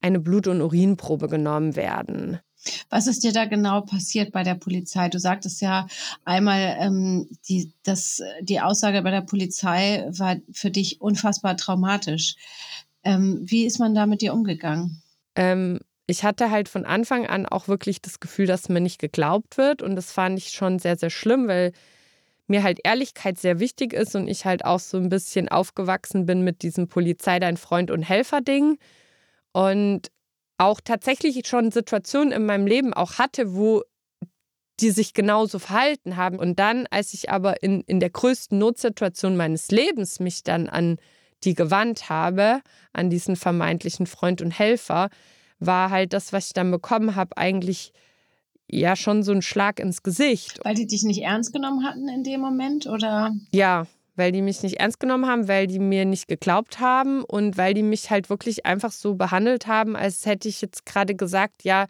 eine 0.00 0.18
Blut- 0.18 0.46
und 0.46 0.62
Urinprobe 0.62 1.28
genommen 1.28 1.76
werden. 1.76 2.40
Was 2.90 3.06
ist 3.06 3.24
dir 3.24 3.32
da 3.32 3.44
genau 3.44 3.80
passiert 3.82 4.32
bei 4.32 4.42
der 4.42 4.54
Polizei? 4.54 5.08
Du 5.08 5.18
sagtest 5.18 5.60
ja 5.60 5.86
einmal, 6.24 6.76
ähm, 6.80 7.28
die, 7.48 7.72
das, 7.82 8.22
die 8.40 8.60
Aussage 8.60 9.02
bei 9.02 9.10
der 9.10 9.22
Polizei 9.22 10.06
war 10.08 10.36
für 10.52 10.70
dich 10.70 11.00
unfassbar 11.00 11.56
traumatisch. 11.56 12.36
Ähm, 13.04 13.40
wie 13.44 13.64
ist 13.64 13.78
man 13.78 13.94
da 13.94 14.06
mit 14.06 14.20
dir 14.20 14.34
umgegangen? 14.34 15.02
Ähm, 15.36 15.80
ich 16.06 16.24
hatte 16.24 16.50
halt 16.50 16.68
von 16.68 16.84
Anfang 16.84 17.26
an 17.26 17.46
auch 17.46 17.68
wirklich 17.68 18.00
das 18.00 18.20
Gefühl, 18.20 18.46
dass 18.46 18.68
mir 18.68 18.80
nicht 18.80 19.00
geglaubt 19.00 19.58
wird. 19.58 19.82
Und 19.82 19.96
das 19.96 20.12
fand 20.12 20.38
ich 20.38 20.50
schon 20.50 20.78
sehr, 20.78 20.96
sehr 20.96 21.10
schlimm, 21.10 21.48
weil 21.48 21.72
mir 22.48 22.62
halt 22.62 22.78
Ehrlichkeit 22.84 23.38
sehr 23.38 23.58
wichtig 23.58 23.92
ist 23.92 24.14
und 24.14 24.28
ich 24.28 24.44
halt 24.44 24.64
auch 24.64 24.78
so 24.78 24.98
ein 24.98 25.08
bisschen 25.08 25.48
aufgewachsen 25.48 26.26
bin 26.26 26.42
mit 26.42 26.62
diesem 26.62 26.88
Polizei, 26.88 27.40
dein 27.40 27.56
Freund 27.56 27.90
und 27.90 28.02
Helfer-Ding. 28.02 28.78
Und 29.52 30.12
auch 30.58 30.80
tatsächlich 30.82 31.46
schon 31.46 31.70
Situationen 31.70 32.32
in 32.32 32.46
meinem 32.46 32.66
Leben 32.66 32.94
auch 32.94 33.18
hatte, 33.18 33.54
wo 33.54 33.82
die 34.80 34.90
sich 34.90 35.14
genauso 35.14 35.58
verhalten 35.58 36.16
haben. 36.16 36.38
Und 36.38 36.58
dann, 36.58 36.86
als 36.90 37.14
ich 37.14 37.30
aber 37.30 37.62
in, 37.62 37.80
in 37.82 38.00
der 38.00 38.10
größten 38.10 38.58
Notsituation 38.58 39.36
meines 39.36 39.70
Lebens 39.70 40.20
mich 40.20 40.42
dann 40.42 40.68
an 40.68 40.98
die 41.44 41.54
gewandt 41.54 42.08
habe, 42.08 42.60
an 42.92 43.10
diesen 43.10 43.36
vermeintlichen 43.36 44.06
Freund 44.06 44.42
und 44.42 44.50
Helfer, 44.50 45.08
war 45.58 45.90
halt 45.90 46.12
das, 46.12 46.32
was 46.32 46.48
ich 46.48 46.52
dann 46.52 46.70
bekommen 46.70 47.14
habe, 47.14 47.36
eigentlich 47.36 47.92
ja 48.68 48.96
schon 48.96 49.22
so 49.22 49.32
ein 49.32 49.42
Schlag 49.42 49.78
ins 49.78 50.02
Gesicht. 50.02 50.60
Weil 50.64 50.74
die 50.74 50.86
dich 50.86 51.04
nicht 51.04 51.22
ernst 51.22 51.52
genommen 51.52 51.84
hatten 51.84 52.08
in 52.08 52.24
dem 52.24 52.40
Moment, 52.40 52.86
oder? 52.86 53.34
Ja, 53.52 53.86
weil 54.16 54.32
die 54.32 54.42
mich 54.42 54.62
nicht 54.62 54.80
ernst 54.80 54.98
genommen 54.98 55.26
haben, 55.26 55.46
weil 55.46 55.66
die 55.66 55.78
mir 55.78 56.04
nicht 56.04 56.26
geglaubt 56.26 56.80
haben 56.80 57.22
und 57.22 57.56
weil 57.56 57.74
die 57.74 57.82
mich 57.82 58.10
halt 58.10 58.30
wirklich 58.30 58.66
einfach 58.66 58.90
so 58.90 59.14
behandelt 59.14 59.66
haben, 59.66 59.94
als 59.94 60.26
hätte 60.26 60.48
ich 60.48 60.60
jetzt 60.62 60.86
gerade 60.86 61.14
gesagt, 61.14 61.62
ja, 61.64 61.86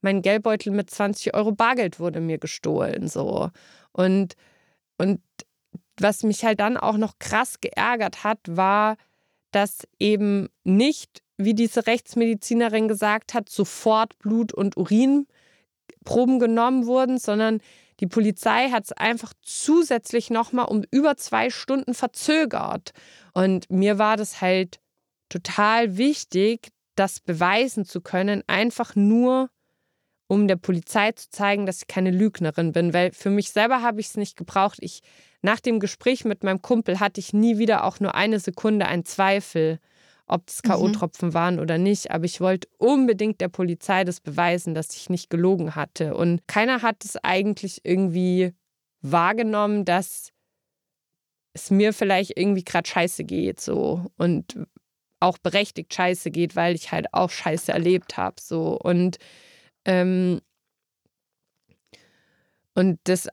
mein 0.00 0.22
Geldbeutel 0.22 0.72
mit 0.72 0.90
20 0.90 1.34
Euro 1.34 1.52
Bargeld 1.52 2.00
wurde 2.00 2.20
mir 2.20 2.38
gestohlen. 2.38 3.08
So. 3.08 3.50
Und, 3.92 4.34
und 4.98 5.20
was 5.98 6.22
mich 6.22 6.44
halt 6.44 6.60
dann 6.60 6.76
auch 6.76 6.96
noch 6.96 7.18
krass 7.18 7.60
geärgert 7.60 8.24
hat, 8.24 8.38
war, 8.48 8.96
dass 9.50 9.86
eben 9.98 10.48
nicht, 10.64 11.22
wie 11.36 11.54
diese 11.54 11.86
Rechtsmedizinerin 11.86 12.88
gesagt 12.88 13.34
hat, 13.34 13.48
sofort 13.48 14.18
Blut- 14.18 14.52
und 14.52 14.76
Urinproben 14.76 16.38
genommen 16.38 16.86
wurden, 16.86 17.18
sondern 17.18 17.60
die 18.00 18.06
Polizei 18.06 18.70
hat 18.70 18.84
es 18.84 18.92
einfach 18.92 19.32
zusätzlich 19.42 20.30
nochmal 20.30 20.66
um 20.66 20.84
über 20.90 21.16
zwei 21.16 21.50
Stunden 21.50 21.94
verzögert. 21.94 22.92
Und 23.32 23.70
mir 23.70 23.98
war 23.98 24.16
das 24.16 24.40
halt 24.40 24.78
total 25.28 25.96
wichtig, 25.96 26.68
das 26.94 27.20
beweisen 27.20 27.84
zu 27.84 28.00
können, 28.00 28.42
einfach 28.46 28.94
nur, 28.94 29.50
um 30.28 30.48
der 30.48 30.56
Polizei 30.56 31.12
zu 31.12 31.30
zeigen, 31.30 31.66
dass 31.66 31.82
ich 31.82 31.86
keine 31.86 32.10
Lügnerin 32.10 32.72
bin. 32.72 32.92
Weil 32.92 33.12
für 33.12 33.30
mich 33.30 33.50
selber 33.50 33.82
habe 33.82 34.00
ich 34.00 34.08
es 34.08 34.16
nicht 34.16 34.36
gebraucht. 34.36 34.78
Ich, 34.80 35.00
nach 35.40 35.60
dem 35.60 35.80
Gespräch 35.80 36.24
mit 36.24 36.42
meinem 36.42 36.62
Kumpel 36.62 37.00
hatte 37.00 37.20
ich 37.20 37.32
nie 37.32 37.58
wieder 37.58 37.84
auch 37.84 38.00
nur 38.00 38.14
eine 38.14 38.40
Sekunde 38.40 38.86
einen 38.86 39.04
Zweifel 39.04 39.78
ob 40.26 40.48
es 40.48 40.62
K.O.-Tropfen 40.62 41.26
mhm. 41.26 41.34
waren 41.34 41.58
oder 41.60 41.78
nicht. 41.78 42.10
Aber 42.10 42.24
ich 42.24 42.40
wollte 42.40 42.68
unbedingt 42.78 43.40
der 43.40 43.48
Polizei 43.48 44.04
das 44.04 44.20
beweisen, 44.20 44.74
dass 44.74 44.94
ich 44.96 45.08
nicht 45.08 45.30
gelogen 45.30 45.74
hatte. 45.74 46.14
Und 46.14 46.46
keiner 46.46 46.82
hat 46.82 47.04
es 47.04 47.16
eigentlich 47.16 47.80
irgendwie 47.84 48.52
wahrgenommen, 49.02 49.84
dass 49.84 50.32
es 51.54 51.70
mir 51.70 51.92
vielleicht 51.92 52.36
irgendwie 52.36 52.64
gerade 52.64 52.88
scheiße 52.88 53.24
geht. 53.24 53.60
So. 53.60 54.06
Und 54.16 54.58
auch 55.20 55.38
berechtigt 55.38 55.94
scheiße 55.94 56.30
geht, 56.30 56.56
weil 56.56 56.74
ich 56.74 56.92
halt 56.92 57.06
auch 57.12 57.30
scheiße 57.30 57.72
erlebt 57.72 58.16
habe. 58.16 58.36
So. 58.40 58.78
Und, 58.78 59.18
ähm, 59.84 60.40
und 62.74 62.98
das, 63.04 63.28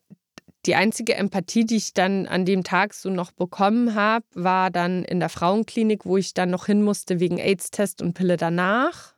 die 0.65 0.75
einzige 0.75 1.15
Empathie, 1.15 1.65
die 1.65 1.75
ich 1.75 1.93
dann 1.93 2.25
an 2.25 2.45
dem 2.45 2.63
Tag 2.63 2.93
so 2.93 3.09
noch 3.09 3.31
bekommen 3.31 3.95
habe, 3.95 4.25
war 4.33 4.71
dann 4.71 5.03
in 5.03 5.19
der 5.19 5.29
Frauenklinik, 5.29 6.05
wo 6.05 6.17
ich 6.17 6.33
dann 6.33 6.49
noch 6.49 6.67
hin 6.67 6.83
musste 6.83 7.19
wegen 7.19 7.37
AIDS-Test 7.37 8.01
und 8.01 8.13
Pille 8.13 8.37
danach. 8.37 9.13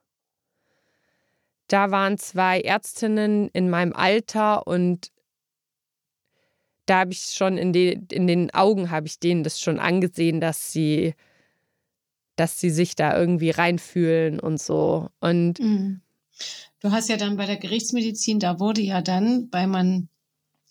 Da 1.67 1.91
waren 1.91 2.17
zwei 2.17 2.61
Ärztinnen 2.61 3.49
in 3.49 3.69
meinem 3.69 3.93
Alter 3.93 4.65
und 4.65 5.11
da 6.85 6.99
habe 6.99 7.11
ich 7.11 7.21
schon 7.21 7.57
in, 7.57 7.73
die, 7.73 7.99
in 8.11 8.27
den 8.27 8.53
Augen 8.53 8.91
habe 8.91 9.07
ich 9.07 9.19
denen 9.19 9.43
das 9.43 9.59
schon 9.59 9.79
angesehen, 9.79 10.39
dass 10.39 10.71
sie, 10.71 11.15
dass 12.35 12.59
sie 12.59 12.69
sich 12.69 12.95
da 12.95 13.17
irgendwie 13.17 13.49
reinfühlen 13.49 14.39
und 14.39 14.61
so. 14.61 15.09
Und 15.19 15.59
mhm. 15.59 16.01
du 16.81 16.91
hast 16.91 17.09
ja 17.09 17.17
dann 17.17 17.37
bei 17.37 17.45
der 17.45 17.57
Gerichtsmedizin, 17.57 18.39
da 18.39 18.59
wurde 18.59 18.81
ja 18.81 19.01
dann, 19.01 19.47
weil 19.51 19.65
man 19.65 20.09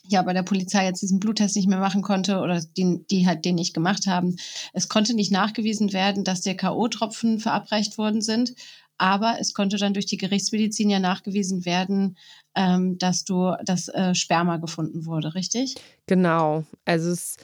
ja 0.08 0.22
bei 0.22 0.32
der 0.32 0.42
Polizei 0.42 0.84
jetzt 0.84 1.02
diesen 1.02 1.20
Bluttest 1.20 1.56
nicht 1.56 1.68
mehr 1.68 1.78
machen 1.78 2.02
konnte 2.02 2.38
oder 2.38 2.60
die, 2.76 3.04
die 3.10 3.26
halt 3.26 3.44
den 3.44 3.54
nicht 3.54 3.74
gemacht 3.74 4.06
haben. 4.06 4.36
Es 4.72 4.88
konnte 4.88 5.14
nicht 5.14 5.32
nachgewiesen 5.32 5.92
werden, 5.92 6.24
dass 6.24 6.42
der 6.42 6.56
K.O.-Tropfen 6.56 7.40
verabreicht 7.40 7.98
worden 7.98 8.20
sind, 8.20 8.54
aber 8.98 9.36
es 9.40 9.54
konnte 9.54 9.76
dann 9.76 9.94
durch 9.94 10.06
die 10.06 10.16
Gerichtsmedizin 10.16 10.90
ja 10.90 11.00
nachgewiesen 11.00 11.64
werden, 11.64 12.16
ähm, 12.54 12.98
dass 12.98 13.24
du 13.24 13.54
das 13.64 13.88
äh, 13.88 14.14
Sperma 14.14 14.58
gefunden 14.58 15.06
wurde, 15.06 15.34
richtig? 15.34 15.74
Genau. 16.06 16.64
Also 16.84 17.10
es, 17.10 17.36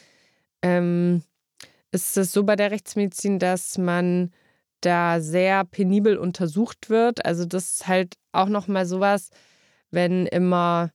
ähm, 0.63 1.23
es 1.91 2.17
ist 2.17 2.33
so 2.33 2.45
bei 2.45 2.57
der 2.57 2.71
Rechtsmedizin, 2.71 3.39
dass 3.39 3.79
man 3.79 4.33
da 4.81 5.21
sehr 5.21 5.65
penibel 5.65 6.17
untersucht 6.17 6.89
wird. 6.89 7.25
Also 7.25 7.45
das 7.45 7.75
ist 7.75 7.89
halt 7.89 8.15
auch 8.33 8.49
nochmal 8.49 8.87
sowas, 8.87 9.31
wenn 9.91 10.27
immer 10.27 10.91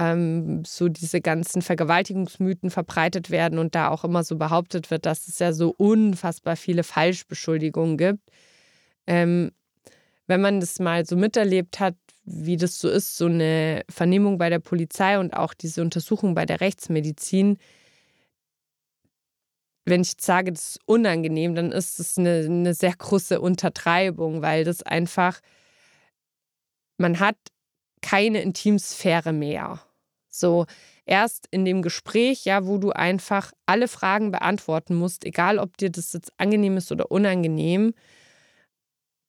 ähm, 0.00 0.64
so 0.64 0.88
diese 0.88 1.20
ganzen 1.20 1.60
Vergewaltigungsmythen 1.60 2.70
verbreitet 2.70 3.30
werden 3.30 3.58
und 3.58 3.74
da 3.74 3.88
auch 3.88 4.02
immer 4.02 4.24
so 4.24 4.36
behauptet 4.36 4.90
wird, 4.90 5.04
dass 5.04 5.28
es 5.28 5.38
ja 5.38 5.52
so 5.52 5.74
unfassbar 5.76 6.56
viele 6.56 6.84
Falschbeschuldigungen 6.84 7.98
gibt. 7.98 8.22
Ähm, 9.06 9.52
wenn 10.26 10.40
man 10.40 10.60
das 10.60 10.78
mal 10.78 11.04
so 11.04 11.16
miterlebt 11.16 11.80
hat, 11.80 11.96
wie 12.24 12.56
das 12.56 12.78
so 12.78 12.88
ist, 12.88 13.16
so 13.16 13.26
eine 13.26 13.82
Vernehmung 13.90 14.38
bei 14.38 14.48
der 14.48 14.60
Polizei 14.60 15.18
und 15.18 15.34
auch 15.34 15.52
diese 15.52 15.82
Untersuchung 15.82 16.34
bei 16.34 16.46
der 16.46 16.60
Rechtsmedizin, 16.60 17.58
wenn 19.84 20.02
ich 20.02 20.14
sage, 20.18 20.52
das 20.52 20.76
ist 20.76 20.80
unangenehm, 20.86 21.54
dann 21.54 21.72
ist 21.72 22.00
es 22.00 22.16
eine, 22.16 22.44
eine 22.46 22.74
sehr 22.74 22.94
große 22.96 23.40
Untertreibung, 23.40 24.40
weil 24.40 24.64
das 24.64 24.82
einfach, 24.82 25.40
man 26.96 27.18
hat 27.18 27.36
keine 28.00 28.40
Intimsphäre 28.40 29.32
mehr. 29.32 29.80
So 30.30 30.66
erst 31.04 31.48
in 31.50 31.64
dem 31.64 31.82
Gespräch, 31.82 32.44
ja, 32.44 32.66
wo 32.66 32.78
du 32.78 32.90
einfach 32.90 33.52
alle 33.66 33.88
Fragen 33.88 34.30
beantworten 34.30 34.94
musst, 34.94 35.24
egal 35.24 35.58
ob 35.58 35.76
dir 35.76 35.90
das 35.90 36.12
jetzt 36.12 36.32
angenehm 36.38 36.76
ist 36.76 36.92
oder 36.92 37.10
unangenehm, 37.10 37.94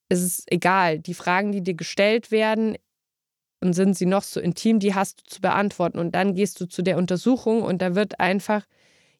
ist 0.09 0.21
es 0.21 0.43
egal. 0.47 0.99
Die 0.99 1.13
Fragen, 1.13 1.51
die 1.51 1.63
dir 1.63 1.75
gestellt 1.75 2.31
werden, 2.31 2.77
und 3.63 3.73
sind 3.73 3.95
sie 3.95 4.07
noch 4.07 4.23
so 4.23 4.39
intim, 4.39 4.79
die 4.79 4.95
hast 4.95 5.21
du 5.21 5.23
zu 5.35 5.39
beantworten. 5.39 5.99
Und 5.99 6.15
dann 6.15 6.33
gehst 6.33 6.59
du 6.59 6.65
zu 6.65 6.81
der 6.81 6.97
Untersuchung 6.97 7.61
und 7.61 7.79
da 7.81 7.93
wird 7.93 8.19
einfach 8.19 8.65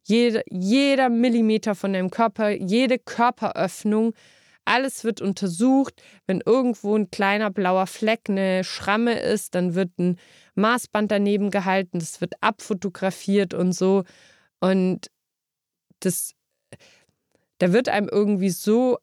Jede, 0.04 0.44
jeder 0.50 1.10
Millimeter 1.10 1.76
von 1.76 1.94
deinem 1.94 2.10
Körper, 2.10 2.50
jede 2.50 2.98
Körperöffnung, 2.98 4.14
alles 4.66 5.04
wird 5.04 5.22
untersucht. 5.22 6.02
Wenn 6.28 6.42
irgendwo 6.44 6.96
ein 6.96 7.12
kleiner 7.12 7.52
blauer 7.52 7.88
Fleck, 7.88 8.22
eine 8.30 8.64
Schramme 8.64 9.20
ist, 9.20 9.56
dann 9.56 9.76
wird 9.76 9.98
ein 10.00 10.18
Maßband 10.56 11.12
daneben 11.12 11.52
gehalten, 11.52 12.00
das 12.00 12.22
wird 12.22 12.34
abfotografiert 12.42 13.54
und 13.54 13.74
so. 13.74 14.04
Und 14.60 15.08
das, 16.00 16.34
da 17.60 17.74
wird 17.74 17.90
einem 17.90 18.10
irgendwie 18.10 18.50
so 18.50 18.98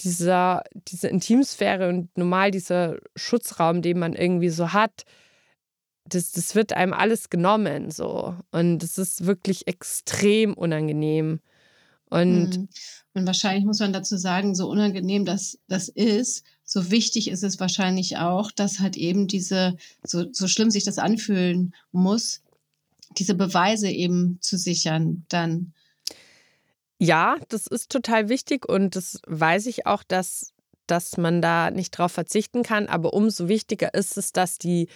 dieser, 0.00 0.62
diese 0.74 1.08
Intimsphäre 1.08 1.88
und 1.88 2.16
normal 2.16 2.50
dieser 2.50 2.98
Schutzraum, 3.16 3.82
den 3.82 3.98
man 3.98 4.14
irgendwie 4.14 4.50
so 4.50 4.72
hat, 4.72 5.04
das, 6.04 6.32
das 6.32 6.54
wird 6.54 6.72
einem 6.72 6.92
alles 6.92 7.30
genommen 7.30 7.90
so. 7.90 8.36
Und 8.50 8.82
es 8.82 8.98
ist 8.98 9.26
wirklich 9.26 9.66
extrem 9.66 10.54
unangenehm. 10.54 11.40
Und, 12.10 12.56
mhm. 12.56 12.68
und 13.14 13.26
wahrscheinlich 13.26 13.64
muss 13.64 13.80
man 13.80 13.92
dazu 13.92 14.16
sagen, 14.16 14.54
so 14.54 14.68
unangenehm 14.70 15.24
das, 15.24 15.58
das 15.68 15.88
ist, 15.88 16.44
so 16.70 16.90
wichtig 16.90 17.28
ist 17.28 17.42
es 17.42 17.58
wahrscheinlich 17.58 18.18
auch, 18.18 18.50
dass 18.50 18.78
halt 18.78 18.98
eben 18.98 19.26
diese, 19.26 19.78
so, 20.04 20.26
so 20.30 20.46
schlimm 20.46 20.70
sich 20.70 20.84
das 20.84 20.98
anfühlen 20.98 21.74
muss, 21.92 22.42
diese 23.16 23.34
Beweise 23.34 23.88
eben 23.88 24.36
zu 24.42 24.58
sichern 24.58 25.24
dann. 25.30 25.72
Ja, 26.98 27.38
das 27.48 27.66
ist 27.68 27.90
total 27.90 28.28
wichtig 28.28 28.68
und 28.68 28.96
das 28.96 29.18
weiß 29.26 29.64
ich 29.64 29.86
auch, 29.86 30.02
dass, 30.02 30.52
dass 30.86 31.16
man 31.16 31.40
da 31.40 31.70
nicht 31.70 31.92
drauf 31.92 32.12
verzichten 32.12 32.62
kann. 32.62 32.86
Aber 32.86 33.14
umso 33.14 33.48
wichtiger 33.48 33.94
ist 33.94 34.18
es, 34.18 34.32
dass 34.32 34.58
die, 34.58 34.88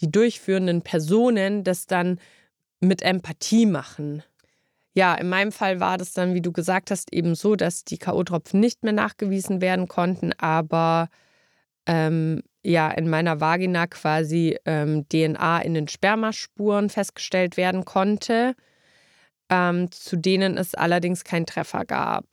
die 0.00 0.10
durchführenden 0.10 0.82
Personen 0.82 1.62
das 1.62 1.86
dann 1.86 2.18
mit 2.80 3.00
Empathie 3.00 3.66
machen. 3.66 4.24
Ja, 4.94 5.14
in 5.14 5.28
meinem 5.28 5.52
Fall 5.52 5.80
war 5.80 5.96
das 5.96 6.12
dann, 6.12 6.34
wie 6.34 6.42
du 6.42 6.52
gesagt 6.52 6.90
hast, 6.90 7.12
eben 7.12 7.34
so, 7.34 7.56
dass 7.56 7.84
die 7.84 7.98
K.O.-Tropfen 7.98 8.58
nicht 8.58 8.82
mehr 8.82 8.92
nachgewiesen 8.92 9.60
werden 9.62 9.88
konnten, 9.88 10.32
aber 10.34 11.08
ähm, 11.86 12.42
ja, 12.62 12.90
in 12.90 13.08
meiner 13.08 13.40
Vagina 13.40 13.86
quasi 13.86 14.58
ähm, 14.66 15.08
DNA 15.08 15.62
in 15.62 15.74
den 15.74 15.88
Spermaspuren 15.88 16.90
festgestellt 16.90 17.56
werden 17.56 17.84
konnte, 17.84 18.54
ähm, 19.48 19.90
zu 19.90 20.16
denen 20.16 20.58
es 20.58 20.74
allerdings 20.74 21.24
keinen 21.24 21.46
Treffer 21.46 21.84
gab. 21.84 22.24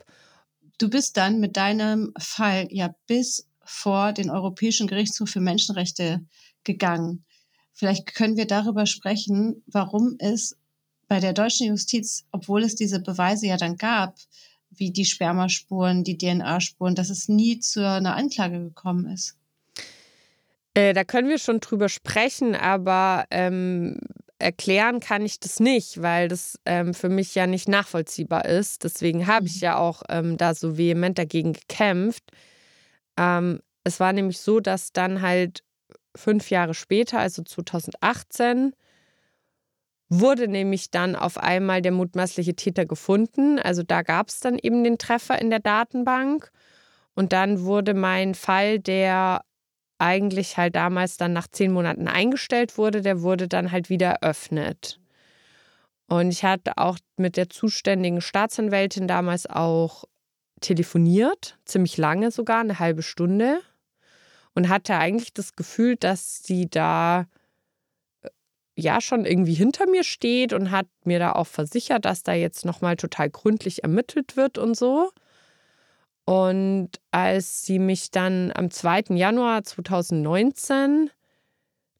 Du 0.77 0.89
bist 0.89 1.17
dann 1.17 1.39
mit 1.39 1.57
deinem 1.57 2.13
Fall 2.17 2.67
ja 2.69 2.93
bis 3.07 3.47
vor 3.63 4.13
den 4.13 4.29
Europäischen 4.29 4.87
Gerichtshof 4.87 5.29
für 5.29 5.41
Menschenrechte 5.41 6.25
gegangen. 6.63 7.25
Vielleicht 7.73 8.13
können 8.13 8.37
wir 8.37 8.47
darüber 8.47 8.85
sprechen, 8.85 9.63
warum 9.67 10.15
es 10.19 10.58
bei 11.09 11.19
der 11.19 11.33
deutschen 11.33 11.67
Justiz, 11.67 12.25
obwohl 12.31 12.63
es 12.63 12.75
diese 12.75 13.01
Beweise 13.01 13.47
ja 13.47 13.57
dann 13.57 13.75
gab, 13.75 14.15
wie 14.69 14.91
die 14.91 15.05
Spermaspuren, 15.05 16.03
die 16.03 16.17
DNA-Spuren, 16.17 16.95
dass 16.95 17.09
es 17.09 17.27
nie 17.27 17.59
zu 17.59 17.85
einer 17.85 18.15
Anklage 18.15 18.59
gekommen 18.59 19.11
ist. 19.11 19.35
Äh, 20.75 20.93
da 20.93 21.03
können 21.03 21.27
wir 21.27 21.39
schon 21.39 21.59
drüber 21.59 21.89
sprechen, 21.89 22.55
aber 22.55 23.25
ähm, 23.31 23.99
erklären 24.37 24.99
kann 24.99 25.25
ich 25.25 25.39
das 25.39 25.59
nicht, 25.59 26.01
weil 26.01 26.27
das 26.27 26.59
ähm, 26.65 26.93
für 26.93 27.09
mich 27.09 27.33
ja 27.33 27.47
nicht 27.47 27.67
nachvollziehbar 27.67 28.45
ist. 28.45 28.83
Deswegen 28.83 29.25
habe 29.25 29.47
ich 29.47 29.55
mhm. 29.55 29.61
ja 29.61 29.77
auch 29.77 30.03
ähm, 30.09 30.37
da 30.37 30.53
so 30.53 30.77
vehement 30.77 31.17
dagegen 31.17 31.53
gekämpft. 31.53 32.23
Ähm, 33.17 33.61
es 33.83 33.99
war 33.99 34.13
nämlich 34.13 34.37
so, 34.37 34.59
dass 34.59 34.93
dann 34.93 35.23
halt 35.23 35.63
fünf 36.15 36.51
Jahre 36.51 36.75
später, 36.75 37.19
also 37.19 37.41
2018, 37.41 38.73
wurde 40.09 40.47
nämlich 40.47 40.89
dann 40.89 41.15
auf 41.15 41.37
einmal 41.37 41.81
der 41.81 41.91
mutmaßliche 41.91 42.55
Täter 42.55 42.85
gefunden. 42.85 43.59
Also 43.59 43.83
da 43.83 44.01
gab 44.01 44.29
es 44.29 44.39
dann 44.39 44.57
eben 44.57 44.83
den 44.83 44.97
Treffer 44.97 45.39
in 45.39 45.51
der 45.51 45.59
Datenbank. 45.59 46.51
Und 47.13 47.31
dann 47.31 47.61
wurde 47.61 47.93
mein 47.93 48.33
Fall, 48.33 48.79
der 48.79 49.41
eigentlich 49.99 50.57
halt 50.57 50.75
damals 50.75 51.17
dann 51.17 51.33
nach 51.33 51.47
zehn 51.47 51.71
Monaten 51.71 52.07
eingestellt 52.07 52.77
wurde, 52.77 53.01
der 53.01 53.21
wurde 53.21 53.47
dann 53.47 53.71
halt 53.71 53.89
wieder 53.89 54.11
eröffnet. 54.21 54.99
Und 56.07 56.31
ich 56.31 56.43
hatte 56.43 56.77
auch 56.77 56.97
mit 57.17 57.37
der 57.37 57.49
zuständigen 57.49 58.21
Staatsanwältin 58.21 59.07
damals 59.07 59.45
auch 59.45 60.05
telefoniert, 60.61 61.59
ziemlich 61.65 61.97
lange 61.97 62.31
sogar, 62.31 62.61
eine 62.61 62.79
halbe 62.79 63.03
Stunde. 63.03 63.61
Und 64.55 64.67
hatte 64.67 64.95
eigentlich 64.95 65.33
das 65.33 65.55
Gefühl, 65.55 65.95
dass 65.95 66.43
sie 66.43 66.67
da 66.69 67.27
ja 68.79 69.01
schon 69.01 69.25
irgendwie 69.25 69.53
hinter 69.53 69.87
mir 69.89 70.03
steht 70.03 70.53
und 70.53 70.71
hat 70.71 70.87
mir 71.03 71.19
da 71.19 71.33
auch 71.33 71.47
versichert, 71.47 72.05
dass 72.05 72.23
da 72.23 72.33
jetzt 72.33 72.65
nochmal 72.65 72.95
total 72.95 73.29
gründlich 73.29 73.83
ermittelt 73.83 74.37
wird 74.37 74.57
und 74.57 74.75
so. 74.75 75.11
Und 76.25 76.89
als 77.11 77.63
sie 77.63 77.79
mich 77.79 78.11
dann 78.11 78.51
am 78.53 78.69
2. 78.69 79.15
Januar 79.15 79.63
2019 79.63 81.09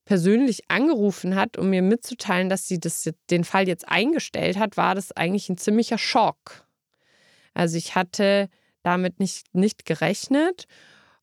persönlich 0.06 0.70
angerufen 0.70 1.36
hat, 1.36 1.58
um 1.58 1.70
mir 1.70 1.82
mitzuteilen, 1.82 2.50
dass 2.50 2.68
sie 2.68 2.80
das, 2.80 3.10
den 3.30 3.44
Fall 3.44 3.68
jetzt 3.68 3.88
eingestellt 3.88 4.58
hat, 4.58 4.78
war 4.78 4.96
das 4.96 5.12
eigentlich 5.12 5.50
ein 5.50 5.58
ziemlicher 5.58 5.98
Schock. 5.98 6.68
Also 7.54 7.78
ich 7.78 7.96
hatte 7.96 8.50
damit 8.84 9.20
nicht, 9.20 9.54
nicht 9.54 9.86
gerechnet. 9.86 10.66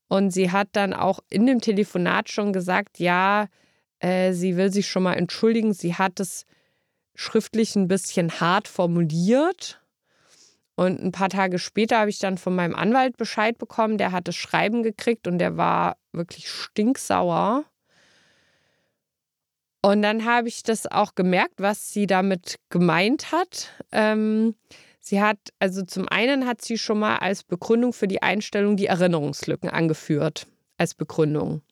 Und 0.09 0.31
sie 0.31 0.53
hat 0.53 0.69
dann 0.73 0.93
auch 0.93 1.21
in 1.31 1.47
dem 1.47 1.61
Telefonat 1.61 2.29
schon 2.29 2.53
gesagt, 2.53 2.99
ja, 2.99 3.49
äh, 4.01 4.33
sie 4.33 4.57
will 4.57 4.73
sich 4.73 4.89
schon 4.89 5.03
mal 5.03 5.15
entschuldigen. 5.15 5.73
Sie 5.73 5.95
hat 5.95 6.21
es 6.21 6.45
schriftlich 7.15 7.77
ein 7.77 7.89
bisschen 7.89 8.41
hart 8.41 8.69
formuliert. 8.69 9.81
Und 10.75 11.01
ein 11.03 11.13
paar 11.13 11.31
Tage 11.31 11.59
später 11.59 11.99
habe 11.99 12.11
ich 12.11 12.19
dann 12.19 12.37
von 12.37 12.55
meinem 12.55 12.75
Anwalt 12.75 13.17
Bescheid 13.17 13.57
bekommen. 13.57 13.97
Der 13.97 14.13
hat 14.13 14.29
das 14.29 14.37
Schreiben 14.37 14.83
gekriegt 14.83 15.27
und 15.27 15.39
der 15.39 15.57
war 15.57 15.97
wirklich 16.13 16.51
stinksauer. 16.51 17.65
Und 19.81 20.03
dann 20.03 20.25
habe 20.25 20.49
ich 20.49 20.63
das 20.63 20.87
auch 20.87 21.15
gemerkt, 21.15 21.55
was 21.59 21.93
sie 21.93 22.07
damit 22.07 22.57
gemeint 22.69 23.33
hat. 23.33 23.71
Ähm, 23.93 24.55
sie 25.01 25.23
hat, 25.23 25.39
also 25.59 25.83
zum 25.83 26.09
einen 26.09 26.47
hat 26.47 26.61
sie 26.61 26.77
schon 26.77 26.99
mal 26.99 27.19
als 27.19 27.45
Begründung 27.45 27.93
für 27.93 28.09
die 28.09 28.21
Einstellung 28.21 28.77
die 28.77 28.87
Erinnerungslücken 28.87 29.71
angeführt. 29.71 30.47
Als 30.77 30.95
Begründung. 30.95 31.63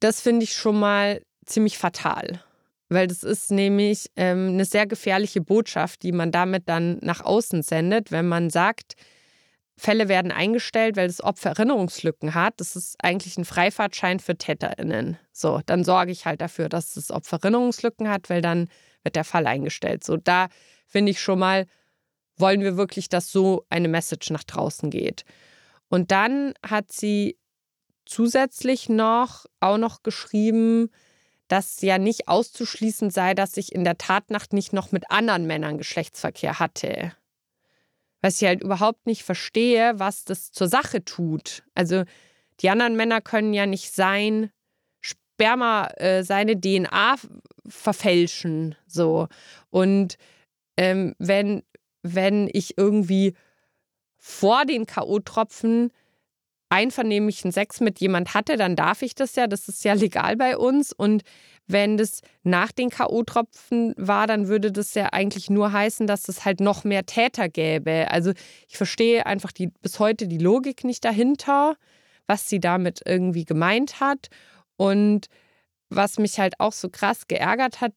Das 0.00 0.20
finde 0.20 0.44
ich 0.44 0.54
schon 0.54 0.78
mal 0.78 1.22
ziemlich 1.44 1.78
fatal, 1.78 2.42
weil 2.88 3.06
das 3.06 3.22
ist 3.22 3.50
nämlich 3.50 4.10
ähm, 4.16 4.48
eine 4.48 4.64
sehr 4.64 4.86
gefährliche 4.86 5.40
Botschaft, 5.40 6.02
die 6.02 6.12
man 6.12 6.32
damit 6.32 6.68
dann 6.68 6.98
nach 7.02 7.20
außen 7.20 7.62
sendet, 7.62 8.10
wenn 8.10 8.26
man 8.26 8.50
sagt, 8.50 8.94
Fälle 9.80 10.08
werden 10.08 10.30
eingestellt, 10.30 10.96
weil 10.96 11.06
das 11.06 11.22
Opfer 11.22 11.50
Erinnerungslücken 11.50 12.34
hat. 12.34 12.60
Das 12.60 12.76
ist 12.76 13.02
eigentlich 13.02 13.38
ein 13.38 13.46
Freifahrtschein 13.46 14.20
für 14.20 14.36
TäterInnen. 14.36 15.16
So, 15.32 15.60
dann 15.64 15.84
sorge 15.84 16.12
ich 16.12 16.26
halt 16.26 16.42
dafür, 16.42 16.68
dass 16.68 16.92
das 16.92 17.10
Opfer 17.10 17.38
Erinnerungslücken 17.42 18.08
hat, 18.08 18.28
weil 18.28 18.42
dann 18.42 18.68
wird 19.02 19.16
der 19.16 19.24
Fall 19.24 19.46
eingestellt. 19.46 20.04
So, 20.04 20.18
da 20.18 20.48
finde 20.86 21.12
ich 21.12 21.20
schon 21.20 21.38
mal, 21.38 21.64
wollen 22.36 22.60
wir 22.60 22.76
wirklich, 22.76 23.08
dass 23.08 23.32
so 23.32 23.64
eine 23.70 23.88
Message 23.88 24.28
nach 24.30 24.44
draußen 24.44 24.90
geht. 24.90 25.24
Und 25.88 26.10
dann 26.10 26.52
hat 26.62 26.92
sie 26.92 27.38
zusätzlich 28.10 28.88
noch 28.88 29.46
auch 29.60 29.78
noch 29.78 30.02
geschrieben, 30.02 30.90
dass 31.48 31.80
ja 31.80 31.98
nicht 31.98 32.28
auszuschließen 32.28 33.10
sei, 33.10 33.34
dass 33.34 33.56
ich 33.56 33.72
in 33.72 33.84
der 33.84 33.98
Tatnacht 33.98 34.52
nicht 34.52 34.72
noch 34.72 34.92
mit 34.92 35.10
anderen 35.10 35.46
Männern 35.46 35.78
Geschlechtsverkehr 35.78 36.58
hatte. 36.58 37.12
Was 38.20 38.40
ich 38.40 38.46
halt 38.46 38.62
überhaupt 38.62 39.06
nicht 39.06 39.22
verstehe, 39.22 39.98
was 39.98 40.24
das 40.24 40.52
zur 40.52 40.68
Sache 40.68 41.04
tut. 41.04 41.62
Also 41.74 42.04
die 42.60 42.68
anderen 42.68 42.96
Männer 42.96 43.20
können 43.20 43.54
ja 43.54 43.66
nicht 43.66 43.92
sein 43.92 44.50
Sperma, 45.00 45.86
äh, 45.96 46.22
seine 46.22 46.60
DNA 46.60 47.16
verfälschen. 47.66 48.76
So. 48.86 49.28
Und 49.70 50.18
ähm, 50.76 51.14
wenn, 51.18 51.62
wenn 52.02 52.48
ich 52.52 52.76
irgendwie 52.76 53.34
vor 54.18 54.66
den 54.66 54.86
K.O.-Tropfen 54.86 55.90
einvernehmlichen 56.70 57.52
Sex 57.52 57.80
mit 57.80 58.00
jemand 58.00 58.32
hatte, 58.32 58.56
dann 58.56 58.76
darf 58.76 59.02
ich 59.02 59.14
das 59.14 59.36
ja. 59.36 59.46
Das 59.46 59.68
ist 59.68 59.84
ja 59.84 59.92
legal 59.92 60.36
bei 60.36 60.56
uns. 60.56 60.92
Und 60.92 61.22
wenn 61.66 61.96
das 61.96 62.22
nach 62.42 62.72
den 62.72 62.90
K.O.-Tropfen 62.90 63.94
war, 63.96 64.26
dann 64.26 64.48
würde 64.48 64.72
das 64.72 64.94
ja 64.94 65.06
eigentlich 65.12 65.50
nur 65.50 65.72
heißen, 65.72 66.06
dass 66.06 66.28
es 66.28 66.44
halt 66.44 66.60
noch 66.60 66.84
mehr 66.84 67.04
Täter 67.06 67.48
gäbe. 67.48 68.10
Also 68.10 68.32
ich 68.68 68.76
verstehe 68.76 69.26
einfach 69.26 69.52
die, 69.52 69.68
bis 69.82 69.98
heute 69.98 70.26
die 70.26 70.38
Logik 70.38 70.84
nicht 70.84 71.04
dahinter, 71.04 71.76
was 72.26 72.48
sie 72.48 72.60
damit 72.60 73.00
irgendwie 73.04 73.44
gemeint 73.44 74.00
hat. 74.00 74.28
Und 74.76 75.26
was 75.90 76.18
mich 76.18 76.38
halt 76.38 76.58
auch 76.60 76.72
so 76.72 76.88
krass 76.88 77.26
geärgert 77.26 77.80
hat, 77.80 77.92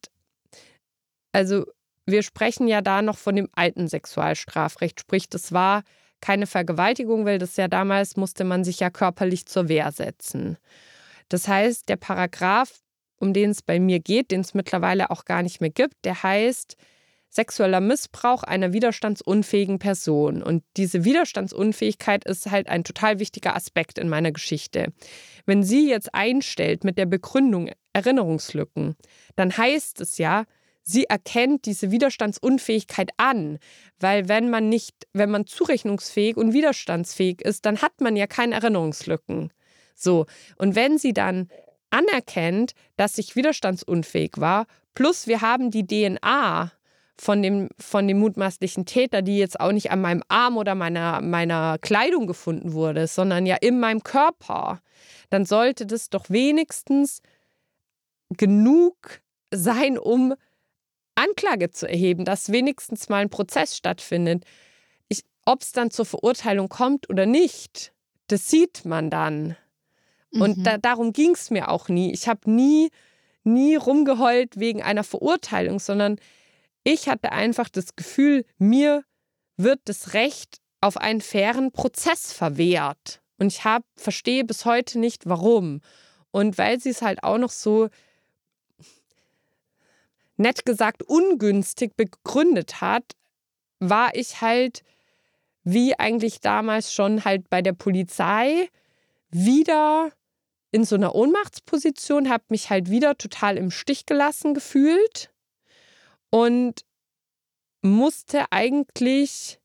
also 1.32 1.66
wir 2.06 2.24
sprechen 2.24 2.68
ja 2.68 2.82
da 2.82 3.02
noch 3.02 3.18
von 3.18 3.36
dem 3.36 3.50
alten 3.54 3.88
Sexualstrafrecht, 3.88 5.00
sprich, 5.00 5.30
das 5.30 5.52
war 5.54 5.84
keine 6.24 6.48
Vergewaltigung, 6.48 7.26
weil 7.26 7.38
das 7.38 7.58
ja 7.58 7.68
damals 7.68 8.16
musste 8.16 8.46
man 8.46 8.64
sich 8.64 8.80
ja 8.80 8.90
körperlich 8.90 9.46
zur 9.46 9.68
Wehr 9.68 9.92
setzen. 9.92 10.58
Das 11.28 11.50
heißt, 11.50 11.90
der 11.90 11.98
Paragraph, 11.98 12.80
um 13.18 13.34
den 13.34 13.50
es 13.50 13.62
bei 13.62 13.78
mir 13.78 14.00
geht, 14.00 14.32
den 14.32 14.40
es 14.40 14.54
mittlerweile 14.54 15.12
auch 15.12 15.26
gar 15.26 15.44
nicht 15.44 15.60
mehr 15.60 15.70
gibt, 15.70 16.06
der 16.06 16.24
heißt 16.24 16.78
sexueller 17.30 17.82
Missbrauch 17.82 18.44
einer 18.44 18.72
widerstandsunfähigen 18.72 19.80
Person. 19.80 20.42
Und 20.42 20.64
diese 20.78 21.04
Widerstandsunfähigkeit 21.04 22.24
ist 22.24 22.50
halt 22.50 22.70
ein 22.70 22.86
total 22.86 23.20
wichtiger 23.20 23.56
Aspekt 23.56 24.00
in 24.00 24.08
meiner 24.08 24.32
Geschichte. 24.32 24.94
Wenn 25.46 25.62
sie 25.62 25.90
jetzt 25.90 26.14
einstellt 26.16 26.86
mit 26.86 26.98
der 26.98 27.08
Begründung 27.08 27.70
Erinnerungslücken, 27.92 28.96
dann 29.36 29.58
heißt 29.58 30.00
es 30.00 30.18
ja, 30.18 30.46
sie 30.84 31.06
erkennt 31.06 31.66
diese 31.66 31.92
Widerstandsunfähigkeit 31.92 33.12
an, 33.18 33.58
weil 34.00 34.28
wenn 34.28 34.50
man 34.50 34.70
nicht, 34.70 35.08
wenn 35.14 35.32
man 35.32 35.48
zurechnungsfähig 35.48 36.38
und 36.38 36.54
widerstandsfähig 36.54 37.42
ist, 37.42 37.66
dann 37.66 37.82
hat 37.82 38.02
man 38.02 38.16
ja 38.16 38.28
keine 38.28 38.56
Erinnerungslücken. 38.56 39.52
So, 39.96 40.26
und 40.58 40.76
wenn 40.76 40.98
sie 40.98 41.14
dann 41.14 41.50
anerkennt, 41.90 42.74
dass 42.98 43.18
ich 43.18 43.36
widerstandsunfähig 43.36 44.34
war, 44.38 44.66
plus 44.94 45.28
wir 45.28 45.42
haben 45.42 45.72
die 45.72 45.86
DNA 45.88 46.72
von 47.16 47.42
dem, 47.42 47.70
von 47.80 48.08
dem 48.08 48.20
mutmaßlichen 48.20 48.86
Täter, 48.86 49.22
die 49.22 49.38
jetzt 49.38 49.60
auch 49.60 49.72
nicht 49.72 49.92
an 49.92 50.02
meinem 50.02 50.24
Arm 50.28 50.58
oder 50.58 50.76
meiner, 50.76 51.22
meiner 51.22 51.78
Kleidung 51.80 52.28
gefunden 52.28 52.74
wurde, 52.74 53.08
sondern 53.08 53.46
ja 53.46 53.56
in 53.62 53.80
meinem 53.80 54.04
Körper, 54.04 54.82
dann 55.30 55.46
sollte 55.46 55.86
das 55.86 56.10
doch 56.10 56.30
wenigstens 56.30 57.22
genug 58.30 59.22
sein, 59.52 60.00
um 60.00 60.34
Anklage 61.16 61.72
zu 61.72 61.88
erheben, 61.88 62.26
dass 62.26 62.52
wenigstens 62.52 63.10
mal 63.10 63.18
ein 63.18 63.30
Prozess 63.30 63.78
stattfindet. 63.78 64.44
Ob 65.46 65.62
es 65.62 65.74
dann 65.74 65.92
zur 65.92 66.06
Verurteilung 66.06 66.70
kommt 66.70 67.10
oder 67.10 67.26
nicht, 67.26 67.94
das 68.28 68.50
sieht 68.50 68.86
man 68.86 69.10
dann. 69.10 69.58
Und 70.32 70.60
mhm. 70.60 70.64
da, 70.64 70.78
darum 70.78 71.14
ging 71.14 71.32
es 71.32 71.52
mir 71.52 71.70
auch 71.70 71.90
nie. 71.90 72.14
Ich 72.14 72.28
habe 72.28 72.50
nie, 72.50 72.90
nie 73.44 73.76
rumgeheult 73.76 74.58
wegen 74.58 74.82
einer 74.82 75.04
Verurteilung, 75.04 75.80
sondern 75.80 76.18
ich 76.84 77.08
hatte 77.10 77.32
einfach 77.32 77.70
das 77.70 77.96
Gefühl, 77.96 78.46
mir 78.58 79.04
wird 79.58 79.82
das 79.86 80.14
Recht 80.14 80.58
auf 80.82 80.98
einen 80.98 81.22
fairen 81.22 81.72
Prozess 81.72 82.34
verwehrt. 82.34 83.22
Und 83.38 83.48
ich 83.48 83.64
hab, 83.64 83.84
verstehe 83.96 84.44
bis 84.44 84.66
heute 84.66 85.00
nicht, 85.00 85.26
warum. 85.26 85.82
Und 86.32 86.58
weil 86.58 86.80
sie 86.80 86.90
es 86.90 87.02
halt 87.02 87.24
auch 87.24 87.38
noch 87.38 87.52
so 87.52 87.90
nett 90.38 90.66
gesagt 90.66 91.04
ungünstig 91.04 91.96
begründet 91.96 92.82
hat, 92.82 93.14
war 93.80 94.16
ich 94.16 94.42
halt, 94.42 94.84
wie 95.64 95.98
eigentlich 95.98 96.40
damals 96.42 96.94
schon 96.94 97.26
halt 97.26 97.50
bei 97.50 97.62
der 97.62 97.74
Polizei, 97.74 98.70
wieder 99.30 100.12
in 100.72 100.86
so 100.86 100.96
einer 100.96 101.16
Ohnmachtsposition, 101.16 102.30
habe 102.30 102.44
mich 102.50 102.70
halt 102.70 102.90
wieder 102.90 103.18
total 103.18 103.58
im 103.58 103.72
Stich 103.72 104.06
gelassen 104.06 104.54
gefühlt 104.54 105.32
und 106.30 106.84
musste 107.82 108.46
eigentlich 108.52 109.60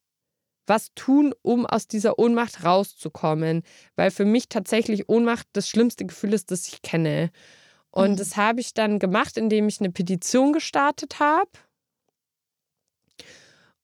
was 0.66 0.92
tun, 0.94 1.35
um 1.42 1.64
aus 1.64 1.88
dieser 1.88 2.18
Ohnmacht 2.18 2.64
rauszukommen, 2.64 3.62
weil 3.96 4.11
für 4.11 4.26
mich 4.26 4.48
tatsächlich 4.48 5.09
Ohnmacht 5.09 5.46
das 5.54 5.68
schlimmste 5.68 6.04
Gefühl 6.04 6.35
ist, 6.35 6.50
das 6.50 6.68
ich 6.68 6.83
kenne. 6.83 7.31
Und 7.90 8.12
mhm. 8.12 8.16
das 8.16 8.37
habe 8.37 8.61
ich 8.61 8.74
dann 8.74 8.98
gemacht, 8.98 9.37
indem 9.37 9.68
ich 9.68 9.81
eine 9.81 9.90
Petition 9.90 10.53
gestartet 10.53 11.20
habe. 11.20 11.51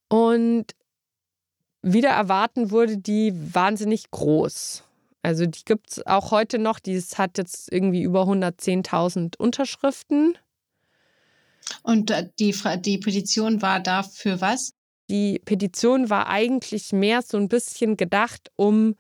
Und 0.09 0.75
wieder 1.83 2.11
erwarten 2.11 2.71
wurde 2.71 2.99
die 2.99 3.33
wahnsinnig 3.55 4.11
groß. 4.11 4.85
Also 5.23 5.47
die 5.47 5.65
gibt 5.65 5.91
es 5.91 6.07
auch 6.07 6.31
heute 6.31 6.59
noch. 6.59 6.79
Die 6.79 7.01
hat 7.17 7.39
jetzt 7.39 7.73
irgendwie 7.73 8.03
über 8.03 8.23
110.000 8.25 9.37
Unterschriften. 9.39 10.37
Und 11.83 12.11
äh, 12.11 12.29
die, 12.39 12.55
die 12.81 12.99
Petition 12.99 13.63
war 13.63 13.81
dafür 13.81 14.41
was? 14.41 14.75
Die 15.11 15.41
Petition 15.45 16.11
war 16.11 16.29
eigentlich 16.29 16.93
mehr 16.93 17.23
so 17.23 17.37
ein 17.37 17.49
bisschen 17.49 17.97
gedacht, 17.97 18.51
um 18.57 18.97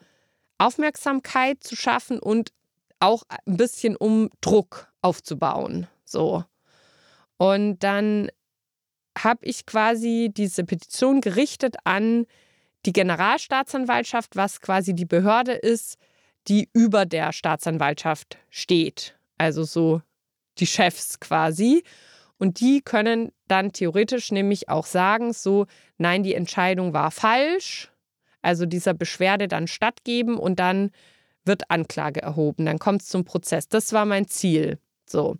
Aufmerksamkeit 0.58 1.62
zu 1.62 1.76
schaffen 1.76 2.18
und 2.18 2.50
auch 3.00 3.22
ein 3.46 3.56
bisschen 3.56 3.96
um 3.96 4.30
Druck 4.40 4.88
aufzubauen. 5.02 5.86
So. 6.04 6.44
Und 7.36 7.78
dann 7.80 8.30
habe 9.16 9.44
ich 9.44 9.66
quasi 9.66 10.30
diese 10.32 10.64
Petition 10.64 11.20
gerichtet 11.20 11.76
an 11.84 12.26
die 12.86 12.92
Generalstaatsanwaltschaft, 12.92 14.36
was 14.36 14.60
quasi 14.60 14.94
die 14.94 15.06
Behörde 15.06 15.52
ist, 15.52 15.96
die 16.48 16.68
über 16.72 17.06
der 17.06 17.32
Staatsanwaltschaft 17.32 18.38
steht. 18.50 19.16
Also 19.38 19.64
so 19.64 20.02
die 20.58 20.66
Chefs 20.66 21.20
quasi. 21.20 21.84
Und 22.38 22.60
die 22.60 22.82
können 22.82 23.32
dann 23.48 23.72
theoretisch 23.72 24.32
nämlich 24.32 24.68
auch 24.68 24.86
sagen, 24.86 25.32
so, 25.32 25.66
nein, 25.98 26.22
die 26.22 26.34
Entscheidung 26.34 26.92
war 26.92 27.10
falsch, 27.10 27.90
also 28.42 28.66
dieser 28.66 28.92
Beschwerde 28.92 29.48
dann 29.48 29.66
stattgeben 29.66 30.36
und 30.36 30.58
dann 30.58 30.90
wird 31.44 31.70
Anklage 31.70 32.22
erhoben, 32.22 32.66
dann 32.66 32.78
kommt 32.78 33.02
es 33.02 33.08
zum 33.08 33.24
Prozess. 33.24 33.68
Das 33.68 33.92
war 33.92 34.04
mein 34.04 34.26
Ziel. 34.28 34.78
So. 35.06 35.36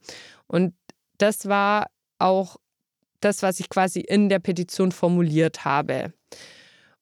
Und 0.47 0.75
das 1.19 1.49
war 1.49 1.87
auch 2.19 2.57
das, 3.21 3.43
was 3.43 3.61
ich 3.61 3.69
quasi 3.69 4.01
in 4.01 4.29
der 4.29 4.39
Petition 4.39 4.93
formuliert 4.93 5.65
habe. 5.65 6.13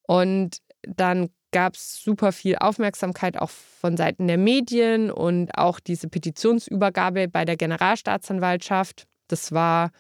Und 0.02 0.58
dann 0.82 1.30
gab 1.52 1.74
es 1.74 2.02
super 2.02 2.32
viel 2.32 2.56
Aufmerksamkeit 2.56 3.36
auch 3.36 3.50
von 3.50 3.96
Seiten 3.96 4.26
der 4.26 4.38
Medien 4.38 5.10
und 5.10 5.50
auch 5.56 5.80
diese 5.80 6.08
Petitionsübergabe 6.08 7.28
bei 7.28 7.44
der 7.44 7.56
Generalstaatsanwaltschaft. 7.56 9.06
Das 9.28 9.52
war 9.52 9.90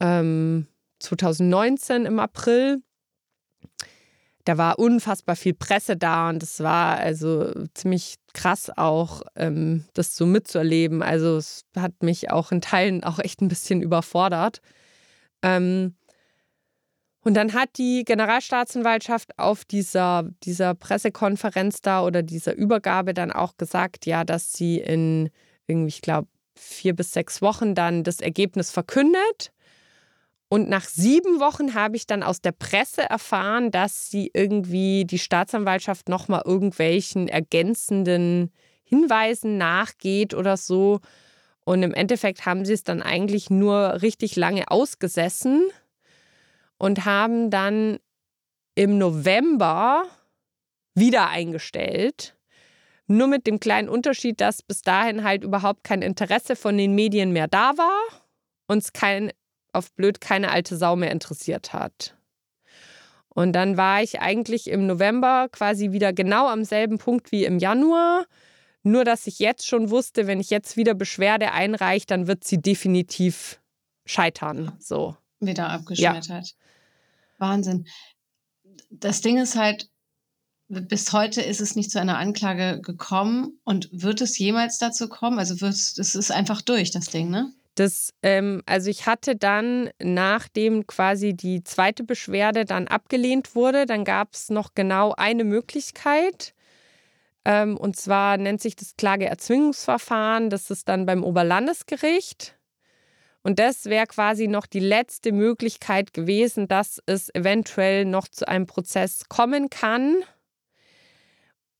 ähm, 0.00 0.66
2019 0.98 2.04
im 2.04 2.18
April. 2.18 2.82
Da 4.44 4.56
war 4.56 4.78
unfassbar 4.78 5.36
viel 5.36 5.54
Presse 5.54 5.96
da 5.96 6.30
und 6.30 6.42
es 6.42 6.60
war 6.60 6.96
also 6.96 7.52
ziemlich 7.74 8.16
krass 8.32 8.70
auch, 8.74 9.22
ähm, 9.36 9.84
das 9.94 10.16
so 10.16 10.26
mitzuerleben. 10.26 11.02
Also 11.02 11.36
es 11.36 11.64
hat 11.76 12.02
mich 12.02 12.30
auch 12.30 12.52
in 12.52 12.60
Teilen 12.60 13.04
auch 13.04 13.18
echt 13.18 13.42
ein 13.42 13.48
bisschen 13.48 13.82
überfordert. 13.82 14.60
Ähm, 15.42 15.94
und 17.22 17.34
dann 17.34 17.52
hat 17.52 17.76
die 17.76 18.04
Generalstaatsanwaltschaft 18.04 19.38
auf 19.38 19.64
dieser, 19.64 20.24
dieser 20.42 20.74
Pressekonferenz 20.74 21.82
da 21.82 22.02
oder 22.02 22.22
dieser 22.22 22.54
Übergabe 22.54 23.12
dann 23.12 23.30
auch 23.30 23.58
gesagt, 23.58 24.06
ja, 24.06 24.24
dass 24.24 24.52
sie 24.54 24.78
in 24.78 25.30
irgendwie, 25.66 25.88
ich 25.88 26.02
glaube, 26.02 26.28
vier 26.56 26.94
bis 26.94 27.12
sechs 27.12 27.42
Wochen 27.42 27.74
dann 27.74 28.04
das 28.04 28.20
Ergebnis 28.20 28.70
verkündet. 28.70 29.52
Und 30.52 30.68
nach 30.68 30.84
sieben 30.84 31.38
Wochen 31.38 31.74
habe 31.74 31.94
ich 31.94 32.08
dann 32.08 32.24
aus 32.24 32.40
der 32.40 32.50
Presse 32.50 33.08
erfahren, 33.08 33.70
dass 33.70 34.10
sie 34.10 34.32
irgendwie 34.34 35.04
die 35.04 35.20
Staatsanwaltschaft 35.20 36.08
nochmal 36.08 36.42
irgendwelchen 36.44 37.28
ergänzenden 37.28 38.50
Hinweisen 38.82 39.58
nachgeht 39.58 40.34
oder 40.34 40.56
so. 40.56 40.98
Und 41.64 41.84
im 41.84 41.94
Endeffekt 41.94 42.46
haben 42.46 42.64
sie 42.64 42.72
es 42.72 42.82
dann 42.82 43.00
eigentlich 43.00 43.48
nur 43.48 44.02
richtig 44.02 44.34
lange 44.34 44.68
ausgesessen 44.72 45.68
und 46.78 47.04
haben 47.04 47.50
dann 47.50 48.00
im 48.74 48.98
November 48.98 50.02
wieder 50.96 51.28
eingestellt. 51.28 52.36
Nur 53.06 53.28
mit 53.28 53.46
dem 53.46 53.60
kleinen 53.60 53.88
Unterschied, 53.88 54.40
dass 54.40 54.62
bis 54.62 54.82
dahin 54.82 55.22
halt 55.22 55.44
überhaupt 55.44 55.84
kein 55.84 56.02
Interesse 56.02 56.56
von 56.56 56.76
den 56.76 56.96
Medien 56.96 57.32
mehr 57.32 57.46
da 57.46 57.78
war, 57.78 58.00
uns 58.66 58.92
kein, 58.92 59.30
auf 59.72 59.92
blöd 59.92 60.20
keine 60.20 60.50
alte 60.50 60.76
Sau 60.76 60.96
mehr 60.96 61.10
interessiert 61.10 61.72
hat. 61.72 62.16
Und 63.28 63.52
dann 63.52 63.76
war 63.76 64.02
ich 64.02 64.20
eigentlich 64.20 64.68
im 64.68 64.86
November 64.86 65.48
quasi 65.50 65.92
wieder 65.92 66.12
genau 66.12 66.48
am 66.48 66.64
selben 66.64 66.98
Punkt 66.98 67.32
wie 67.32 67.44
im 67.44 67.58
Januar. 67.58 68.26
Nur, 68.82 69.04
dass 69.04 69.26
ich 69.26 69.38
jetzt 69.38 69.66
schon 69.66 69.90
wusste, 69.90 70.26
wenn 70.26 70.40
ich 70.40 70.50
jetzt 70.50 70.76
wieder 70.76 70.94
Beschwerde 70.94 71.52
einreiche, 71.52 72.06
dann 72.06 72.26
wird 72.26 72.44
sie 72.44 72.60
definitiv 72.60 73.60
scheitern. 74.04 74.72
So. 74.78 75.16
Wieder 75.38 75.68
abgeschmettert. 75.68 76.48
Ja. 76.48 76.54
Wahnsinn. 77.38 77.86
Das 78.90 79.20
Ding 79.20 79.38
ist 79.38 79.56
halt, 79.56 79.88
bis 80.68 81.12
heute 81.12 81.42
ist 81.42 81.60
es 81.60 81.76
nicht 81.76 81.90
zu 81.90 82.00
einer 82.00 82.18
Anklage 82.18 82.80
gekommen 82.80 83.58
und 83.64 83.88
wird 83.92 84.20
es 84.20 84.38
jemals 84.38 84.78
dazu 84.78 85.08
kommen? 85.08 85.38
Also 85.38 85.60
wird 85.60 85.74
das 85.98 86.14
ist 86.14 86.30
einfach 86.30 86.62
durch, 86.62 86.90
das 86.90 87.06
Ding, 87.06 87.30
ne? 87.30 87.52
Das, 87.80 88.12
ähm, 88.22 88.62
also 88.66 88.90
ich 88.90 89.06
hatte 89.06 89.36
dann, 89.36 89.88
nachdem 89.98 90.86
quasi 90.86 91.32
die 91.32 91.64
zweite 91.64 92.04
Beschwerde 92.04 92.66
dann 92.66 92.88
abgelehnt 92.88 93.54
wurde, 93.54 93.86
dann 93.86 94.04
gab 94.04 94.34
es 94.34 94.50
noch 94.50 94.74
genau 94.74 95.14
eine 95.16 95.44
Möglichkeit. 95.44 96.52
Ähm, 97.46 97.78
und 97.78 97.96
zwar 97.96 98.36
nennt 98.36 98.60
sich 98.60 98.76
das 98.76 98.96
Klageerzwingungsverfahren. 98.98 100.50
Das 100.50 100.70
ist 100.70 100.90
dann 100.90 101.06
beim 101.06 101.24
Oberlandesgericht. 101.24 102.54
Und 103.42 103.58
das 103.58 103.86
wäre 103.86 104.06
quasi 104.06 104.46
noch 104.46 104.66
die 104.66 104.80
letzte 104.80 105.32
Möglichkeit 105.32 106.12
gewesen, 106.12 106.68
dass 106.68 107.00
es 107.06 107.34
eventuell 107.34 108.04
noch 108.04 108.28
zu 108.28 108.46
einem 108.46 108.66
Prozess 108.66 109.30
kommen 109.30 109.70
kann. 109.70 110.16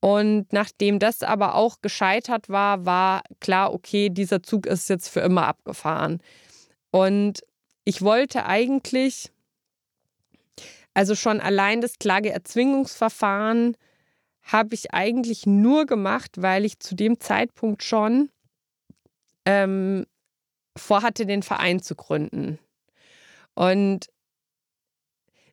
Und 0.01 0.53
nachdem 0.53 0.99
das 0.99 1.23
aber 1.23 1.55
auch 1.55 1.81
gescheitert 1.83 2.49
war, 2.49 2.87
war 2.87 3.23
klar, 3.41 3.73
okay, 3.75 4.09
dieser 4.09 4.43
Zug 4.43 4.67
ist 4.67 4.89
jetzt 4.89 5.09
für 5.09 5.21
immer 5.21 5.47
abgefahren. 5.47 6.23
Und 6.91 7.45
ich 7.85 8.03
wollte 8.03 8.47
eigentlich 8.47 9.31
Also 10.95 11.15
schon 11.15 11.41
allein 11.41 11.81
das 11.81 11.99
Klageerzwingungsverfahren 11.99 13.77
habe 14.43 14.75
ich 14.75 14.93
eigentlich 14.93 15.47
nur 15.47 15.87
gemacht, 15.87 16.43
weil 16.43 16.65
ich 16.65 16.81
zu 16.81 16.95
dem 16.95 17.21
Zeitpunkt 17.21 17.83
schon 17.83 18.31
ähm, 19.45 20.07
vorhatte, 20.77 21.27
den 21.27 21.43
Verein 21.43 21.81
zu 21.83 21.95
gründen. 21.95 22.59
Und 23.55 24.07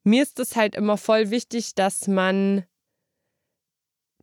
mir 0.04 0.24
ist 0.24 0.40
es 0.40 0.56
halt 0.56 0.76
immer 0.76 0.98
voll 0.98 1.30
wichtig, 1.30 1.76
dass 1.76 2.08
man 2.08 2.66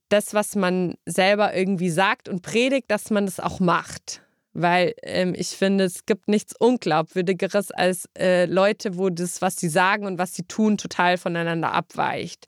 das, 0.08 0.34
was 0.34 0.54
man 0.54 0.94
selber 1.06 1.54
irgendwie 1.54 1.90
sagt 1.90 2.28
und 2.28 2.42
predigt, 2.42 2.90
dass 2.90 3.10
man 3.10 3.26
das 3.26 3.40
auch 3.40 3.60
macht. 3.60 4.22
Weil 4.52 4.94
ähm, 5.02 5.34
ich 5.36 5.48
finde, 5.48 5.84
es 5.84 6.06
gibt 6.06 6.28
nichts 6.28 6.54
Unglaubwürdigeres 6.56 7.72
als 7.72 8.08
äh, 8.16 8.44
Leute, 8.46 8.96
wo 8.96 9.10
das, 9.10 9.42
was 9.42 9.56
sie 9.56 9.68
sagen 9.68 10.06
und 10.06 10.18
was 10.18 10.34
sie 10.34 10.44
tun, 10.44 10.78
total 10.78 11.18
voneinander 11.18 11.72
abweicht. 11.72 12.46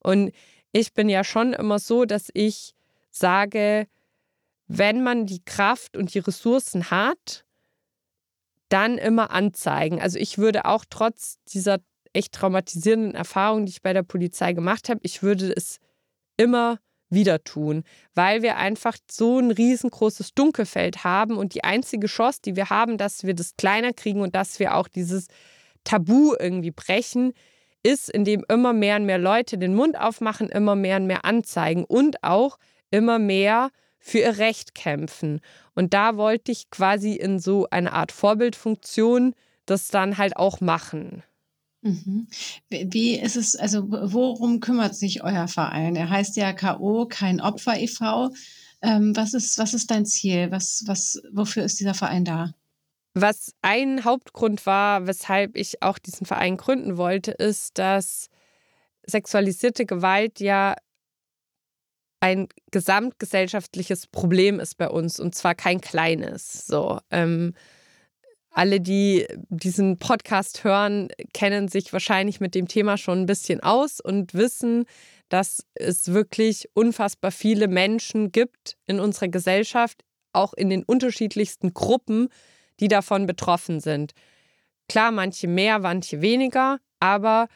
Und 0.00 0.32
ich 0.72 0.92
bin 0.92 1.08
ja 1.08 1.24
schon 1.24 1.54
immer 1.54 1.78
so, 1.78 2.04
dass 2.04 2.28
ich 2.34 2.74
sage, 3.10 3.86
wenn 4.66 5.02
man 5.02 5.24
die 5.24 5.42
Kraft 5.42 5.96
und 5.96 6.12
die 6.12 6.18
Ressourcen 6.18 6.90
hat, 6.90 7.44
dann 8.68 8.98
immer 8.98 9.30
anzeigen. 9.30 10.00
Also 10.00 10.18
ich 10.18 10.36
würde 10.36 10.66
auch 10.66 10.84
trotz 10.88 11.38
dieser 11.48 11.78
echt 12.12 12.34
traumatisierenden 12.34 13.14
Erfahrung, 13.14 13.64
die 13.64 13.70
ich 13.70 13.82
bei 13.82 13.94
der 13.94 14.02
Polizei 14.02 14.52
gemacht 14.52 14.90
habe, 14.90 15.00
ich 15.02 15.22
würde 15.22 15.52
es 15.56 15.78
immer 16.36 16.78
wieder 17.10 17.42
tun, 17.42 17.84
weil 18.14 18.42
wir 18.42 18.56
einfach 18.56 18.96
so 19.10 19.38
ein 19.38 19.50
riesengroßes 19.50 20.34
Dunkelfeld 20.34 21.04
haben 21.04 21.36
und 21.36 21.54
die 21.54 21.64
einzige 21.64 22.06
Chance, 22.06 22.40
die 22.44 22.56
wir 22.56 22.70
haben, 22.70 22.98
dass 22.98 23.24
wir 23.24 23.34
das 23.34 23.56
kleiner 23.56 23.92
kriegen 23.92 24.20
und 24.20 24.34
dass 24.34 24.58
wir 24.58 24.74
auch 24.74 24.88
dieses 24.88 25.28
Tabu 25.84 26.34
irgendwie 26.38 26.70
brechen, 26.70 27.32
ist, 27.82 28.10
indem 28.10 28.44
immer 28.48 28.72
mehr 28.72 28.96
und 28.96 29.06
mehr 29.06 29.18
Leute 29.18 29.56
den 29.56 29.74
Mund 29.74 29.98
aufmachen, 29.98 30.48
immer 30.48 30.74
mehr 30.74 30.96
und 30.96 31.06
mehr 31.06 31.24
anzeigen 31.24 31.84
und 31.84 32.22
auch 32.22 32.58
immer 32.90 33.18
mehr 33.18 33.70
für 33.98 34.18
ihr 34.18 34.38
Recht 34.38 34.74
kämpfen. 34.74 35.40
Und 35.74 35.94
da 35.94 36.16
wollte 36.16 36.52
ich 36.52 36.70
quasi 36.70 37.14
in 37.14 37.38
so 37.38 37.66
eine 37.70 37.92
Art 37.92 38.12
Vorbildfunktion 38.12 39.34
das 39.66 39.88
dann 39.88 40.18
halt 40.18 40.36
auch 40.36 40.60
machen. 40.60 41.22
Mhm. 41.82 42.26
Wie 42.70 43.18
ist 43.18 43.36
es, 43.36 43.54
also 43.54 43.84
worum 43.88 44.60
kümmert 44.60 44.96
sich 44.96 45.22
euer 45.22 45.46
Verein? 45.48 45.94
Er 45.96 46.10
heißt 46.10 46.36
ja 46.36 46.52
K.O., 46.52 47.06
kein 47.06 47.40
Opfer 47.40 47.78
e.V. 47.78 48.30
Ähm, 48.82 49.14
was, 49.16 49.34
ist, 49.34 49.58
was 49.58 49.74
ist 49.74 49.90
dein 49.90 50.04
Ziel? 50.04 50.50
Was, 50.50 50.82
was, 50.86 51.22
wofür 51.32 51.64
ist 51.64 51.78
dieser 51.78 51.94
Verein 51.94 52.24
da? 52.24 52.54
Was 53.14 53.52
ein 53.62 54.04
Hauptgrund 54.04 54.66
war, 54.66 55.06
weshalb 55.06 55.56
ich 55.56 55.82
auch 55.82 55.98
diesen 55.98 56.26
Verein 56.26 56.56
gründen 56.56 56.96
wollte, 56.96 57.32
ist, 57.32 57.78
dass 57.78 58.28
sexualisierte 59.04 59.86
Gewalt 59.86 60.40
ja 60.40 60.76
ein 62.20 62.48
gesamtgesellschaftliches 62.70 64.08
Problem 64.08 64.60
ist 64.60 64.76
bei 64.76 64.88
uns 64.88 65.20
und 65.20 65.34
zwar 65.34 65.54
kein 65.54 65.80
kleines. 65.80 66.66
So, 66.66 67.00
ähm, 67.10 67.54
alle, 68.50 68.80
die 68.80 69.26
diesen 69.48 69.98
Podcast 69.98 70.64
hören, 70.64 71.08
kennen 71.32 71.68
sich 71.68 71.92
wahrscheinlich 71.92 72.40
mit 72.40 72.54
dem 72.54 72.68
Thema 72.68 72.96
schon 72.96 73.20
ein 73.20 73.26
bisschen 73.26 73.60
aus 73.60 74.00
und 74.00 74.34
wissen, 74.34 74.84
dass 75.28 75.66
es 75.74 76.12
wirklich 76.12 76.68
unfassbar 76.74 77.30
viele 77.30 77.68
Menschen 77.68 78.32
gibt 78.32 78.76
in 78.86 79.00
unserer 79.00 79.28
Gesellschaft, 79.28 80.02
auch 80.32 80.54
in 80.54 80.70
den 80.70 80.82
unterschiedlichsten 80.82 81.74
Gruppen, 81.74 82.28
die 82.80 82.88
davon 82.88 83.26
betroffen 83.26 83.80
sind. 83.80 84.12
Klar, 84.88 85.10
manche 85.10 85.48
mehr, 85.48 85.78
manche 85.78 86.22
weniger, 86.22 86.78
aber 87.00 87.48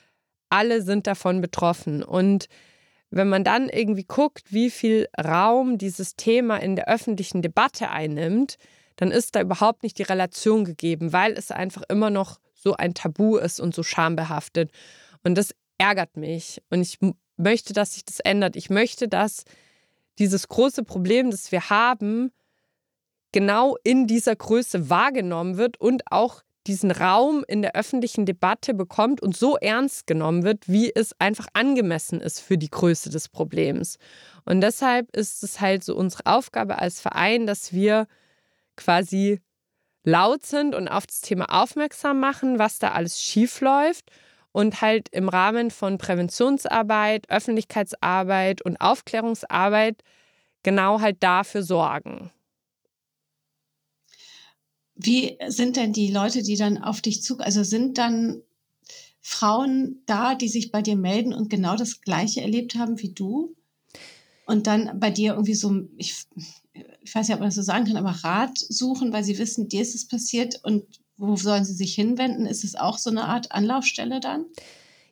alle 0.50 0.83
sind 0.83 1.07
davon 1.07 1.40
betroffen. 1.40 2.02
Und 2.02 2.46
wenn 3.11 3.28
man 3.28 3.44
dann 3.44 3.68
irgendwie 3.68 4.05
guckt, 4.05 4.52
wie 4.52 4.70
viel 4.70 5.09
Raum 5.18 5.78
dieses 5.78 6.16
Thema 6.16 6.59
in 6.59 6.76
der 6.76 6.88
öffentlichen 6.88 7.40
Debatte 7.40 7.90
einnimmt, 7.90 8.57
dann 8.96 9.11
ist 9.11 9.35
da 9.35 9.40
überhaupt 9.40 9.83
nicht 9.83 9.98
die 9.98 10.05
Relation 10.05 10.64
gegeben, 10.64 11.12
weil 11.12 11.33
es 11.33 11.50
einfach 11.50 11.83
immer 11.88 12.11
noch 12.11 12.38
so 12.55 12.74
ein 12.74 12.94
Tabu 12.94 13.37
ist 13.37 13.61
und 13.61 13.74
so 13.74 13.83
schambehaftet. 13.83 14.70
Und 15.24 15.37
das 15.37 15.55
ärgert 15.78 16.16
mich. 16.16 16.62
Und 16.70 16.81
ich 16.81 16.98
möchte, 17.37 17.72
dass 17.72 17.94
sich 17.94 18.05
das 18.05 18.20
ändert. 18.20 18.57
Ich 18.57 18.70
möchte, 18.70 19.09
dass 19.09 19.44
dieses 20.18 20.48
große 20.48 20.85
Problem, 20.85 21.31
das 21.31 21.52
wir 21.52 21.70
haben, 21.70 22.31
genau 23.33 23.76
in 23.83 24.07
dieser 24.07 24.37
Größe 24.37 24.90
wahrgenommen 24.90 25.57
wird 25.57 25.81
und 25.81 26.02
auch 26.11 26.42
diesen 26.66 26.92
Raum 26.92 27.44
in 27.48 27.62
der 27.62 27.74
öffentlichen 27.74 28.24
Debatte 28.24 28.74
bekommt 28.74 29.20
und 29.20 29.37
so 29.37 29.57
ernst 29.57 30.07
genommen 30.07 30.44
wird, 30.44 30.68
wie 30.68 30.94
es 30.94 31.12
einfach 31.18 31.48
angemessen 31.55 32.20
ist 32.20 32.38
für 32.40 32.57
die 32.57 32.70
Größe 32.70 33.11
des 33.11 33.28
Problems. 33.28 33.98
Und 34.44 34.61
deshalb 34.61 35.14
ist 35.16 35.42
es 35.42 35.61
halt 35.61 35.83
so 35.83 35.96
unsere 35.96 36.26
Aufgabe 36.26 36.78
als 36.78 37.00
Verein, 37.00 37.46
dass 37.46 37.72
wir 37.72 38.07
quasi 38.76 39.40
laut 40.04 40.44
sind 40.44 40.74
und 40.74 40.88
auf 40.88 41.06
das 41.06 41.20
Thema 41.20 41.46
aufmerksam 41.62 42.20
machen, 42.20 42.58
was 42.58 42.78
da 42.78 42.92
alles 42.92 43.20
schief 43.20 43.61
läuft 43.61 44.11
und 44.52 44.80
halt 44.80 45.08
im 45.11 45.28
Rahmen 45.28 45.70
von 45.70 45.98
Präventionsarbeit, 45.98 47.30
Öffentlichkeitsarbeit 47.30 48.62
und 48.62 48.80
Aufklärungsarbeit 48.80 50.02
genau 50.62 51.00
halt 51.00 51.22
dafür 51.22 51.62
sorgen. 51.62 52.30
Wie 54.94 55.38
sind 55.48 55.76
denn 55.76 55.92
die 55.92 56.12
Leute, 56.12 56.42
die 56.42 56.56
dann 56.56 56.78
auf 56.78 57.00
dich 57.00 57.22
zu, 57.22 57.38
also 57.38 57.64
sind 57.64 57.98
dann 57.98 58.42
Frauen 59.20 60.02
da, 60.06 60.35
die 60.35 60.48
sich 60.48 60.70
bei 60.70 60.82
dir 60.82 60.96
melden 60.96 61.32
und 61.32 61.48
genau 61.48 61.76
das 61.76 62.00
Gleiche 62.00 62.42
erlebt 62.42 62.74
haben 62.74 63.00
wie 63.00 63.12
du? 63.12 63.54
Und 64.46 64.66
dann 64.66 64.98
bei 65.00 65.11
dir 65.11 65.32
irgendwie 65.32 65.54
so, 65.54 65.88
ich, 65.96 66.26
ich 66.74 67.14
weiß 67.14 67.28
nicht, 67.28 67.35
ob 67.35 67.40
man 67.40 67.48
das 67.48 67.56
so 67.56 67.62
sagen 67.62 67.87
kann, 67.87 67.96
aber 67.96 68.24
Rat 68.24 68.56
suchen, 68.56 69.12
weil 69.12 69.24
sie 69.24 69.38
wissen, 69.38 69.68
dir 69.68 69.82
ist 69.82 69.94
es 69.94 70.08
passiert 70.08 70.61
und 70.62 70.85
wo 71.16 71.37
sollen 71.37 71.64
sie 71.64 71.74
sich 71.74 71.94
hinwenden? 71.94 72.46
Ist 72.46 72.64
es 72.64 72.74
auch 72.74 72.98
so 72.98 73.11
eine 73.11 73.24
Art 73.24 73.52
Anlaufstelle 73.52 74.20
dann? 74.20 74.46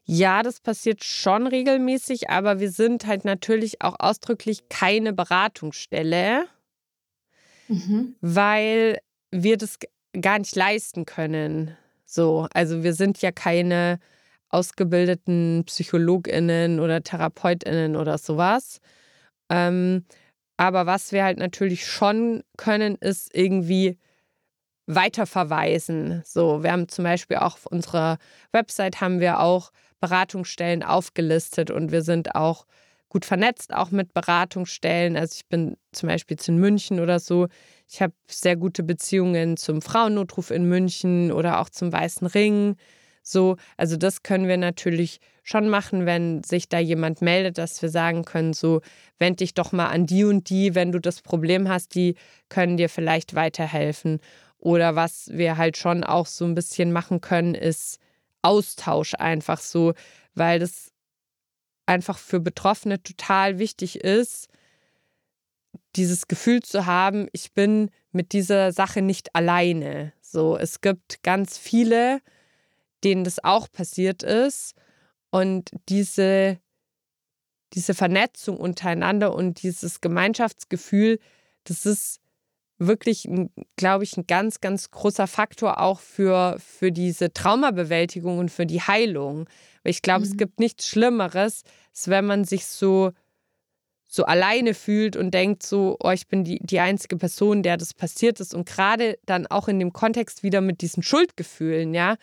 Ja, 0.05 0.43
das 0.43 0.61
passiert 0.61 1.05
schon 1.05 1.47
regelmäßig, 1.47 2.31
aber 2.31 2.59
wir 2.59 2.71
sind 2.71 3.07
halt 3.07 3.25
natürlich 3.25 3.83
auch 3.83 3.97
ausdrücklich 3.99 4.69
keine 4.69 5.13
Beratungsstelle, 5.13 6.47
mhm. 7.69 8.17
weil 8.21 8.99
wir 9.31 9.57
das 9.57 9.79
gar 10.21 10.39
nicht 10.39 10.57
leisten 10.57 11.05
können. 11.05 11.77
So, 12.07 12.49
also 12.53 12.83
wir 12.83 12.95
sind 12.95 13.23
ja 13.23 13.31
keine 13.31 14.01
ausgebildeten 14.49 15.63
PsychologInnen 15.65 16.81
oder 16.81 17.03
TherapeutInnen 17.03 17.95
oder 17.95 18.19
sowas. 18.19 18.81
Ähm, 19.49 20.05
aber 20.61 20.85
was 20.85 21.11
wir 21.11 21.25
halt 21.25 21.39
natürlich 21.39 21.87
schon 21.87 22.43
können, 22.59 22.97
ist 22.97 23.35
irgendwie 23.35 23.97
weiterverweisen. 24.85 26.21
So, 26.27 26.63
wir 26.63 26.73
haben 26.73 26.87
zum 26.87 27.03
Beispiel 27.05 27.39
auch 27.39 27.55
auf 27.55 27.65
unserer 27.65 28.19
Website 28.53 29.01
haben 29.01 29.21
wir 29.21 29.41
auch 29.41 29.73
Beratungsstellen 30.01 30.83
aufgelistet 30.83 31.71
und 31.71 31.93
wir 31.93 32.03
sind 32.03 32.35
auch 32.35 32.67
gut 33.09 33.25
vernetzt, 33.25 33.73
auch 33.73 33.91
mit 33.91 34.13
Beratungsstellen. 34.13 35.17
Also 35.17 35.37
ich 35.37 35.47
bin 35.49 35.79
zum 35.93 36.11
Beispiel 36.11 36.35
jetzt 36.35 36.49
in 36.49 36.59
München 36.59 37.01
oder 37.01 37.21
so. 37.21 37.49
Ich 37.89 38.03
habe 38.03 38.13
sehr 38.27 38.57
gute 38.57 38.83
Beziehungen 38.83 39.57
zum 39.57 39.81
Frauennotruf 39.81 40.51
in 40.51 40.69
München 40.69 41.33
oder 41.33 41.61
auch 41.61 41.71
zum 41.71 41.91
Weißen 41.91 42.27
Ring. 42.27 42.77
So, 43.31 43.57
also 43.77 43.97
das 43.97 44.23
können 44.23 44.49
wir 44.49 44.57
natürlich 44.57 45.21
schon 45.43 45.69
machen, 45.69 46.07
wenn 46.07 46.43
sich 46.45 46.69
da 46.69 46.79
jemand 46.79 47.23
meldet, 47.23 47.59
dass 47.59 47.81
wir 47.83 47.89
sagen 47.89 48.25
können, 48.25 48.53
so 48.53 48.81
wend 49.19 49.41
dich 49.41 49.55
doch 49.55 49.73
mal 49.73 49.89
an 49.89 50.07
die 50.07 50.25
und 50.25 50.49
die, 50.51 50.75
wenn 50.75 50.93
du 50.93 51.01
das 51.01 51.23
Problem 51.23 51.69
hast, 51.69 51.95
die 51.95 52.15
können 52.49 52.77
dir 52.77 52.89
vielleicht 52.89 53.35
weiterhelfen. 53.35 54.21
Oder 54.59 54.95
was 54.95 55.31
wir 55.33 55.57
halt 55.57 55.77
schon 55.77 56.05
auch 56.05 56.27
so 56.27 56.45
ein 56.45 56.55
bisschen 56.55 56.93
machen 56.93 57.21
können, 57.21 57.55
ist 57.55 57.99
Austausch 58.43 59.15
einfach 59.15 59.61
so, 59.61 59.95
weil 60.35 60.59
das 60.59 60.93
einfach 61.87 62.19
für 62.19 62.41
Betroffene 62.41 63.03
total 63.03 63.59
wichtig 63.59 64.01
ist, 64.01 64.49
dieses 65.97 66.29
Gefühl 66.29 66.63
zu 66.63 66.87
haben, 66.87 67.29
ich 67.33 67.53
bin 67.53 67.91
mit 68.13 68.33
dieser 68.33 68.73
Sache 68.73 69.03
nicht 69.03 69.35
alleine. 69.35 70.13
So, 70.21 70.57
es 70.57 70.81
gibt 70.81 71.23
ganz 71.23 71.59
viele, 71.59 72.21
denen 73.05 73.25
das 73.25 73.43
auch 73.43 73.71
passiert 73.71 74.23
ist 74.23 74.75
und 75.31 75.71
diese 75.89 76.59
diese 77.75 77.95
Vernetzung 77.95 78.57
untereinander 78.57 79.35
und 79.35 79.63
dieses 79.63 80.01
Gemeinschaftsgefühl, 80.01 81.19
das 81.65 81.87
ist 81.87 82.21
wirklich, 82.79 83.29
glaube 83.77 84.05
ich, 84.05 84.17
ein 84.17 84.27
ganz, 84.27 84.61
ganz 84.61 84.91
großer 84.91 85.27
Faktor 85.27 85.81
auch 85.81 86.01
für, 86.01 86.57
für 86.59 86.91
diese 86.91 87.33
Traumabewältigung 87.33 88.39
und 88.39 88.51
für 88.51 88.67
die 88.67 88.81
Heilung. 88.81 89.49
Weil 89.83 89.91
ich 89.91 90.03
glaube, 90.03 90.25
mhm. 90.25 90.33
es 90.33 90.37
gibt 90.37 90.59
nichts 90.59 90.89
Schlimmeres, 90.89 91.63
als 91.91 92.09
wenn 92.09 92.25
man 92.25 92.45
sich 92.45 92.67
so, 92.67 93.13
so 94.09 94.25
alleine 94.25 94.73
fühlt 94.73 95.15
und 95.15 95.33
denkt 95.33 95.63
so, 95.63 95.97
oh, 96.01 96.11
ich 96.11 96.27
bin 96.27 96.43
die, 96.43 96.59
die 96.63 96.81
einzige 96.81 97.19
Person, 97.19 97.63
der 97.63 97.77
das 97.77 97.93
passiert 97.93 98.41
ist. 98.41 98.55
Und 98.55 98.67
gerade 98.67 99.19
dann 99.27 99.47
auch 99.47 99.69
in 99.69 99.79
dem 99.79 99.93
Kontext 99.93 100.43
wieder 100.43 100.63
mit 100.63 100.81
diesen 100.81 101.03
Schuldgefühlen, 101.03 101.93
ja. 101.95 102.17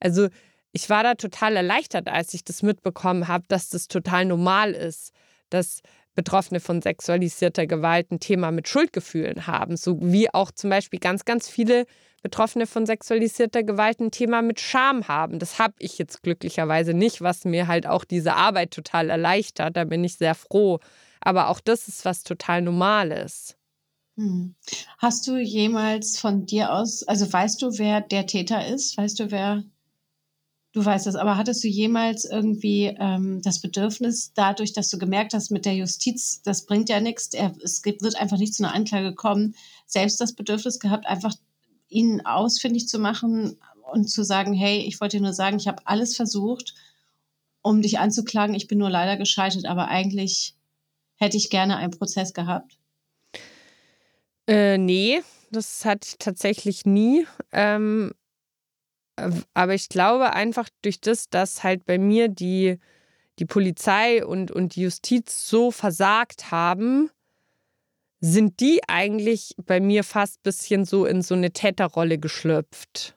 Also 0.00 0.28
ich 0.72 0.90
war 0.90 1.02
da 1.02 1.14
total 1.14 1.56
erleichtert, 1.56 2.08
als 2.08 2.34
ich 2.34 2.44
das 2.44 2.62
mitbekommen 2.62 3.28
habe, 3.28 3.44
dass 3.48 3.70
das 3.70 3.88
total 3.88 4.26
normal 4.26 4.72
ist, 4.72 5.12
dass 5.50 5.80
Betroffene 6.14 6.60
von 6.60 6.82
sexualisierter 6.82 7.66
Gewalt 7.66 8.10
ein 8.10 8.20
Thema 8.20 8.50
mit 8.50 8.68
Schuldgefühlen 8.68 9.46
haben, 9.46 9.76
so 9.76 9.98
wie 10.00 10.32
auch 10.32 10.50
zum 10.50 10.70
Beispiel 10.70 10.98
ganz, 10.98 11.24
ganz 11.24 11.48
viele 11.48 11.86
Betroffene 12.22 12.66
von 12.66 12.86
sexualisierter 12.86 13.62
Gewalt 13.62 14.00
ein 14.00 14.10
Thema 14.10 14.42
mit 14.42 14.58
Scham 14.58 15.06
haben. 15.06 15.38
Das 15.38 15.58
habe 15.58 15.74
ich 15.78 15.98
jetzt 15.98 16.22
glücklicherweise 16.22 16.94
nicht, 16.94 17.20
was 17.20 17.44
mir 17.44 17.68
halt 17.68 17.86
auch 17.86 18.04
diese 18.04 18.34
Arbeit 18.34 18.72
total 18.72 19.10
erleichtert. 19.10 19.76
Da 19.76 19.84
bin 19.84 20.02
ich 20.02 20.16
sehr 20.16 20.34
froh. 20.34 20.80
Aber 21.20 21.48
auch 21.48 21.60
das 21.60 21.86
ist 21.86 22.04
was 22.04 22.22
total 22.22 22.62
Normales. 22.62 23.56
Hm. 24.16 24.56
Hast 24.98 25.26
du 25.28 25.36
jemals 25.36 26.18
von 26.18 26.46
dir 26.46 26.72
aus, 26.72 27.02
also 27.04 27.30
weißt 27.30 27.62
du, 27.62 27.78
wer 27.78 28.00
der 28.00 28.26
Täter 28.26 28.66
ist? 28.66 28.96
Weißt 28.96 29.20
du, 29.20 29.30
wer 29.30 29.62
Du 30.76 30.84
weißt 30.84 31.06
es, 31.06 31.14
aber 31.14 31.38
hattest 31.38 31.64
du 31.64 31.68
jemals 31.68 32.26
irgendwie 32.26 32.94
ähm, 33.00 33.40
das 33.40 33.62
Bedürfnis, 33.62 34.34
dadurch, 34.34 34.74
dass 34.74 34.90
du 34.90 34.98
gemerkt 34.98 35.32
hast, 35.32 35.50
mit 35.50 35.64
der 35.64 35.74
Justiz, 35.74 36.42
das 36.42 36.66
bringt 36.66 36.90
ja 36.90 37.00
nichts, 37.00 37.30
es 37.64 37.82
wird 37.82 38.16
einfach 38.16 38.36
nicht 38.36 38.52
zu 38.52 38.62
einer 38.62 38.74
Anklage 38.74 39.14
kommen, 39.14 39.54
selbst 39.86 40.20
das 40.20 40.34
Bedürfnis 40.34 40.78
gehabt, 40.78 41.06
einfach 41.06 41.32
ihn 41.88 42.26
ausfindig 42.26 42.88
zu 42.88 42.98
machen 42.98 43.56
und 43.90 44.10
zu 44.10 44.22
sagen, 44.22 44.52
hey, 44.52 44.80
ich 44.80 45.00
wollte 45.00 45.16
dir 45.16 45.22
nur 45.22 45.32
sagen, 45.32 45.56
ich 45.56 45.66
habe 45.66 45.80
alles 45.86 46.14
versucht, 46.14 46.74
um 47.62 47.80
dich 47.80 47.98
anzuklagen, 47.98 48.54
ich 48.54 48.68
bin 48.68 48.76
nur 48.76 48.90
leider 48.90 49.16
gescheitert, 49.16 49.64
aber 49.64 49.88
eigentlich 49.88 50.56
hätte 51.14 51.38
ich 51.38 51.48
gerne 51.48 51.78
einen 51.78 51.92
Prozess 51.92 52.34
gehabt? 52.34 52.76
Äh, 54.46 54.76
nee, 54.76 55.22
das 55.50 55.86
ich 56.04 56.18
tatsächlich 56.18 56.84
nie. 56.84 57.26
Ähm, 57.50 58.12
aber 59.54 59.74
ich 59.74 59.88
glaube 59.88 60.32
einfach 60.32 60.68
durch 60.82 61.00
das, 61.00 61.28
dass 61.28 61.64
halt 61.64 61.86
bei 61.86 61.98
mir 61.98 62.28
die, 62.28 62.78
die 63.38 63.46
Polizei 63.46 64.24
und, 64.24 64.50
und 64.50 64.76
die 64.76 64.82
Justiz 64.82 65.48
so 65.48 65.70
versagt 65.70 66.50
haben, 66.50 67.10
sind 68.20 68.60
die 68.60 68.80
eigentlich 68.88 69.54
bei 69.58 69.80
mir 69.80 70.04
fast 70.04 70.38
ein 70.38 70.42
bisschen 70.42 70.84
so 70.84 71.06
in 71.06 71.22
so 71.22 71.34
eine 71.34 71.52
Täterrolle 71.52 72.18
geschlüpft. 72.18 73.16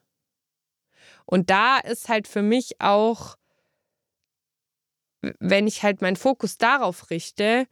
Und 1.25 1.49
da 1.49 1.77
ist 1.77 2.09
halt 2.09 2.27
für 2.27 2.41
mich 2.41 2.81
auch, 2.81 3.35
wenn 5.39 5.67
ich 5.67 5.83
halt 5.83 6.01
meinen 6.01 6.15
Fokus 6.15 6.57
darauf 6.57 7.09
richte, 7.09 7.67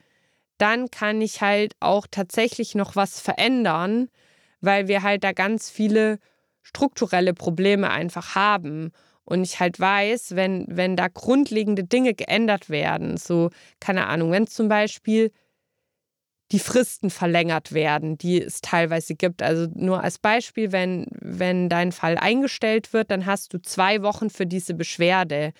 dann 0.58 0.90
kann 0.90 1.22
ich 1.22 1.42
halt 1.42 1.76
auch 1.80 2.08
tatsächlich 2.10 2.76
noch 2.76 2.96
was 2.96 3.20
verändern, 3.20 4.10
weil 4.62 4.88
wir 4.88 5.04
halt 5.04 5.24
da 5.24 5.32
ganz 5.32 5.70
viele 5.70 6.20
strukturelle 6.67 7.34
Probleme 7.34 7.89
einfach 7.89 8.36
haben. 8.36 8.91
Und 9.23 9.43
ich 9.43 9.60
halt 9.60 9.80
weiß, 9.80 10.36
wenn, 10.36 10.65
wenn 10.69 10.95
da 10.95 11.08
grundlegende 11.08 11.84
Dinge 11.84 12.13
geändert 12.13 12.69
werden, 12.69 13.17
so, 13.17 13.49
keine 13.80 14.08
Ahnung, 14.08 14.32
wenn 14.32 14.47
zum 14.47 14.69
Beispiel 14.69 15.32
die 16.51 16.60
Fristen 16.60 17.10
verlängert 17.10 17.73
werden, 17.73 18.17
die 18.17 18.41
es 18.41 18.62
teilweise 18.62 19.15
gibt. 19.15 19.41
Also 19.41 19.67
nur 19.73 20.01
als 20.01 20.17
Beispiel, 20.17 20.71
wenn, 20.71 21.08
wenn 21.12 21.67
dein 21.67 21.91
Fall 21.91 22.17
eingestellt 22.17 22.93
wird, 22.93 23.12
dann 23.12 23.25
hast 23.25 23.53
du 23.53 23.62
zwei 23.62 24.01
Wochen 24.01 24.30
für 24.30 24.45
diese 24.45 24.73
Beschwerde. 24.73 25.51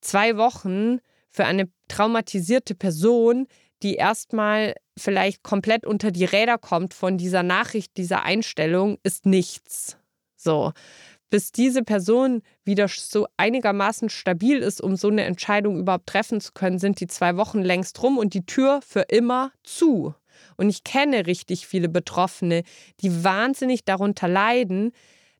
Zwei 0.00 0.38
Wochen 0.38 1.00
für 1.28 1.44
eine 1.44 1.68
traumatisierte 1.88 2.74
Person, 2.74 3.46
die 3.82 3.96
erstmal 3.96 4.74
vielleicht 4.96 5.42
komplett 5.42 5.84
unter 5.84 6.10
die 6.10 6.24
Räder 6.24 6.56
kommt 6.56 6.94
von 6.94 7.18
dieser 7.18 7.42
Nachricht, 7.42 7.98
dieser 7.98 8.22
Einstellung, 8.22 8.96
ist 9.02 9.26
nichts. 9.26 9.98
So, 10.36 10.72
bis 11.30 11.50
diese 11.50 11.82
Person 11.82 12.42
wieder 12.64 12.88
so 12.88 13.26
einigermaßen 13.36 14.08
stabil 14.08 14.58
ist, 14.58 14.80
um 14.80 14.96
so 14.96 15.08
eine 15.08 15.24
Entscheidung 15.24 15.78
überhaupt 15.78 16.06
treffen 16.06 16.40
zu 16.40 16.52
können, 16.52 16.78
sind 16.78 17.00
die 17.00 17.08
zwei 17.08 17.36
Wochen 17.36 17.62
längst 17.62 18.00
rum 18.02 18.16
und 18.18 18.34
die 18.34 18.46
Tür 18.46 18.80
für 18.86 19.02
immer 19.02 19.50
zu. 19.64 20.14
Und 20.56 20.68
ich 20.68 20.84
kenne 20.84 21.26
richtig 21.26 21.66
viele 21.66 21.88
Betroffene, 21.88 22.62
die 23.00 23.24
wahnsinnig 23.24 23.84
darunter 23.84 24.28
leiden, 24.28 24.92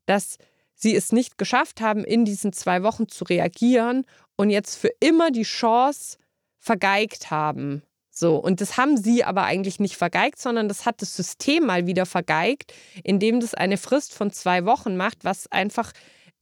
dass 0.05 0.37
sie 0.73 0.95
es 0.95 1.11
nicht 1.11 1.37
geschafft 1.37 1.81
haben, 1.81 2.03
in 2.03 2.25
diesen 2.25 2.53
zwei 2.53 2.83
Wochen 2.83 3.07
zu 3.07 3.23
reagieren 3.23 4.05
und 4.35 4.49
jetzt 4.49 4.75
für 4.75 4.91
immer 4.99 5.31
die 5.31 5.43
Chance 5.43 6.17
vergeigt 6.59 7.31
haben. 7.31 7.81
So, 8.19 8.37
und 8.37 8.61
das 8.61 8.77
haben 8.77 8.97
sie 8.97 9.23
aber 9.23 9.43
eigentlich 9.43 9.79
nicht 9.79 9.95
vergeigt, 9.95 10.39
sondern 10.39 10.67
das 10.67 10.87
hat 10.87 11.03
das 11.03 11.15
System 11.15 11.67
mal 11.67 11.85
wieder 11.85 12.07
vergeigt, 12.07 12.73
indem 13.03 13.39
das 13.39 13.53
eine 13.53 13.77
Frist 13.77 14.11
von 14.11 14.31
zwei 14.31 14.65
Wochen 14.65 14.97
macht, 14.97 15.23
was 15.23 15.51
einfach 15.51 15.91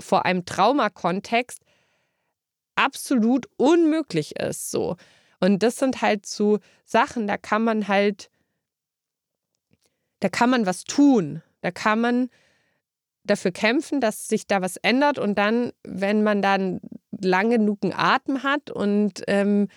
vor 0.01 0.25
einem 0.25 0.45
Traumakontext 0.45 1.59
absolut 2.75 3.47
unmöglich 3.57 4.37
ist. 4.37 4.71
So. 4.71 4.95
Und 5.41 5.63
das 5.63 5.75
sind 5.75 6.01
halt 6.01 6.25
so 6.25 6.59
Sachen, 6.85 7.27
da 7.27 7.35
kann 7.35 7.65
man 7.65 7.89
halt, 7.89 8.29
da 10.21 10.29
kann 10.29 10.49
man 10.49 10.65
was 10.65 10.85
tun. 10.85 11.41
Da 11.59 11.71
kann 11.71 11.99
man 11.99 12.29
dafür 13.25 13.51
kämpfen, 13.51 13.99
dass 13.99 14.29
sich 14.29 14.47
da 14.47 14.61
was 14.61 14.77
ändert. 14.77 15.19
Und 15.19 15.37
dann, 15.37 15.73
wenn 15.83 16.23
man 16.23 16.41
dann 16.41 16.79
lang 17.11 17.49
genug 17.49 17.79
einen 17.83 17.91
Atem 17.91 18.43
hat 18.43 18.71
und 18.71 19.23
ähm, 19.27 19.67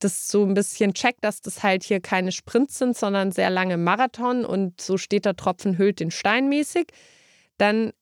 das 0.00 0.28
so 0.28 0.44
ein 0.44 0.54
bisschen 0.54 0.94
checkt, 0.94 1.24
dass 1.24 1.40
das 1.40 1.62
halt 1.62 1.84
hier 1.84 2.00
keine 2.00 2.32
Sprints 2.32 2.78
sind, 2.78 2.96
sondern 2.96 3.32
sehr 3.32 3.50
lange 3.50 3.76
Marathon 3.76 4.44
und 4.44 4.80
so 4.80 4.98
steht 4.98 5.24
der 5.24 5.36
Tropfen 5.36 5.78
hüllt 5.78 6.00
den 6.00 6.10
Stein 6.10 6.48
mäßig, 6.48 6.88
dann 7.58 7.92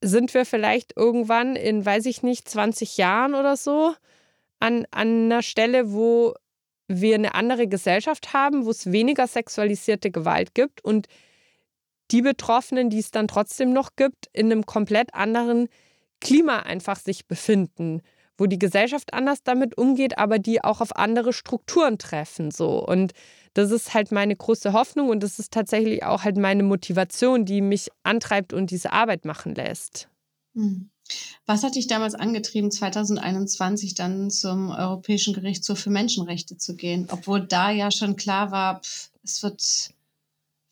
sind 0.00 0.32
wir 0.32 0.46
vielleicht 0.46 0.96
irgendwann 0.96 1.56
in, 1.56 1.84
weiß 1.84 2.06
ich 2.06 2.22
nicht, 2.22 2.48
20 2.48 2.96
Jahren 2.96 3.34
oder 3.34 3.56
so 3.56 3.94
an, 4.58 4.86
an 4.90 5.26
einer 5.26 5.42
Stelle, 5.42 5.92
wo 5.92 6.34
wir 6.88 7.14
eine 7.14 7.34
andere 7.34 7.68
Gesellschaft 7.68 8.32
haben, 8.32 8.64
wo 8.64 8.70
es 8.70 8.90
weniger 8.90 9.26
sexualisierte 9.26 10.10
Gewalt 10.10 10.54
gibt 10.54 10.82
und 10.84 11.06
die 12.10 12.22
Betroffenen, 12.22 12.90
die 12.90 12.98
es 12.98 13.10
dann 13.10 13.28
trotzdem 13.28 13.72
noch 13.72 13.94
gibt, 13.94 14.28
in 14.32 14.46
einem 14.46 14.66
komplett 14.66 15.14
anderen 15.14 15.68
Klima 16.20 16.60
einfach 16.60 16.98
sich 16.98 17.26
befinden 17.26 18.02
wo 18.40 18.46
die 18.46 18.58
Gesellschaft 18.58 19.12
anders 19.12 19.42
damit 19.44 19.76
umgeht, 19.76 20.16
aber 20.16 20.38
die 20.38 20.64
auch 20.64 20.80
auf 20.80 20.96
andere 20.96 21.34
Strukturen 21.34 21.98
treffen. 21.98 22.50
So. 22.50 22.84
Und 22.84 23.12
das 23.52 23.70
ist 23.70 23.92
halt 23.92 24.12
meine 24.12 24.34
große 24.34 24.72
Hoffnung 24.72 25.10
und 25.10 25.22
das 25.22 25.38
ist 25.38 25.52
tatsächlich 25.52 26.04
auch 26.04 26.24
halt 26.24 26.38
meine 26.38 26.62
Motivation, 26.62 27.44
die 27.44 27.60
mich 27.60 27.90
antreibt 28.02 28.54
und 28.54 28.70
diese 28.70 28.92
Arbeit 28.92 29.26
machen 29.26 29.54
lässt. 29.54 30.08
Hm. 30.54 30.88
Was 31.44 31.64
hat 31.64 31.74
dich 31.74 31.86
damals 31.86 32.14
angetrieben, 32.14 32.70
2021 32.70 33.94
dann 33.94 34.30
zum 34.30 34.70
Europäischen 34.70 35.34
Gerichtshof 35.34 35.78
für 35.78 35.90
Menschenrechte 35.90 36.56
zu 36.56 36.76
gehen, 36.76 37.08
obwohl 37.10 37.40
da 37.40 37.70
ja 37.70 37.90
schon 37.90 38.16
klar 38.16 38.52
war, 38.52 38.80
pff, 38.80 39.10
es 39.22 39.42
wird 39.42 39.90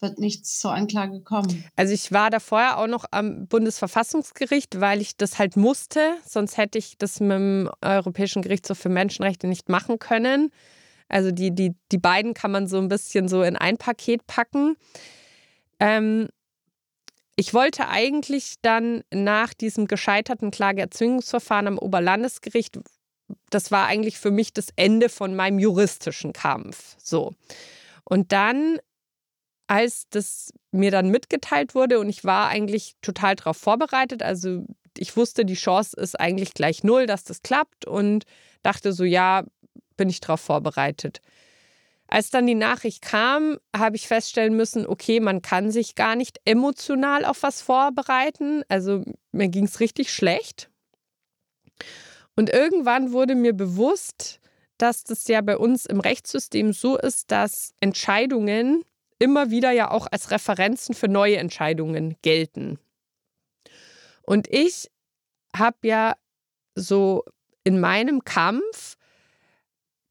wird 0.01 0.19
nichts 0.19 0.59
zur 0.59 0.73
Anklage 0.73 1.21
kommen. 1.21 1.65
Also 1.77 1.93
ich 1.93 2.13
war 2.13 2.31
da 2.31 2.41
vorher 2.41 2.79
auch 2.79 2.87
noch 2.87 3.05
am 3.11 3.47
Bundesverfassungsgericht, 3.47 4.81
weil 4.81 5.01
ich 5.01 5.17
das 5.17 5.39
halt 5.39 5.57
musste. 5.57 6.15
Sonst 6.27 6.57
hätte 6.57 6.79
ich 6.79 6.99
das 6.99 7.21
mit 7.21 7.33
dem 7.33 7.71
Europäischen 7.83 8.43
Gerichtshof 8.43 8.79
für 8.79 8.89
Menschenrechte 8.89 9.47
nicht 9.47 9.69
machen 9.69 9.99
können. 9.99 10.51
Also 11.09 11.31
die, 11.33 11.55
die, 11.55 11.75
die 11.91 11.99
beiden 11.99 12.35
kann 12.35 12.51
man 12.51 12.69
so 12.69 12.79
ein 12.79 12.89
bisschen 12.89 13.29
so 13.29 13.43
in 13.43 13.57
ein 13.57 13.79
Paket 13.79 14.27
packen. 14.27 14.77
Ähm, 15.81 16.29
ich 17.37 17.55
wollte 17.55 17.89
eigentlich 17.89 18.57
dann 18.63 19.03
nach 19.13 19.55
diesem 19.55 19.87
gescheiterten 19.87 20.51
Klageerzwingungsverfahren 20.51 21.69
am 21.69 21.79
Oberlandesgericht, 21.79 22.81
das 23.51 23.71
war 23.71 23.87
eigentlich 23.87 24.19
für 24.19 24.31
mich 24.31 24.53
das 24.53 24.69
Ende 24.77 25.09
von 25.09 25.37
meinem 25.37 25.59
juristischen 25.59 26.33
Kampf. 26.33 26.97
So. 26.99 27.35
Und 28.05 28.33
dann 28.33 28.79
als 29.69 30.09
das 30.11 30.53
mir 30.73 30.91
dann 30.91 31.11
mitgeteilt 31.11 31.75
wurde 31.75 32.01
und 32.01 32.09
ich 32.09 32.25
war 32.25 32.49
eigentlich 32.49 32.97
total 33.03 33.37
darauf 33.37 33.57
vorbereitet. 33.57 34.23
Also 34.23 34.65
ich 34.97 35.17
wusste, 35.17 35.45
die 35.45 35.55
Chance 35.55 35.97
ist 36.01 36.19
eigentlich 36.19 36.55
gleich 36.55 36.83
null, 36.83 37.07
dass 37.07 37.23
das 37.25 37.43
klappt 37.43 37.85
und 37.85 38.25
dachte 38.63 38.93
so, 38.93 39.05
ja, 39.05 39.45
bin 39.97 40.09
ich 40.09 40.21
darauf 40.21 40.41
vorbereitet. 40.41 41.21
Als 42.09 42.31
dann 42.31 42.47
die 42.47 42.55
Nachricht 42.55 43.03
kam, 43.03 43.59
habe 43.77 43.97
ich 43.97 44.09
feststellen 44.09 44.57
müssen, 44.57 44.87
okay, 44.87 45.21
man 45.21 45.43
kann 45.43 45.71
sich 45.71 45.95
gar 45.95 46.17
nicht 46.17 46.41
emotional 46.47 47.27
auf 47.27 47.43
was 47.43 47.61
vorbereiten. 47.61 48.63
Also 48.69 49.05
mir 49.31 49.49
ging 49.49 49.65
es 49.65 49.81
richtig 49.81 50.11
schlecht. 50.11 50.71
Und 52.35 52.49
irgendwann 52.49 53.13
wurde 53.13 53.35
mir 53.35 53.53
bewusst, 53.53 54.41
dass 54.79 55.05
das 55.05 55.29
ja 55.29 55.43
bei 55.43 55.59
uns 55.59 55.85
im 55.85 56.01
Rechtssystem 56.01 56.73
so 56.73 56.97
ist, 56.97 57.31
dass 57.31 57.75
Entscheidungen 57.81 58.85
immer 59.19 59.51
wieder 59.51 59.71
ja 59.71 59.91
auch 59.91 60.07
als 60.11 60.31
Referenzen 60.31 60.95
für 60.95 61.09
neue 61.09 61.37
Entscheidungen 61.37 62.17
gelten. 62.23 62.79
Und 64.23 64.47
ich 64.49 64.91
habe 65.57 65.77
ja 65.83 66.15
so 66.75 67.25
in 67.65 67.81
meinem 67.81 68.25
Kampf 68.25 68.97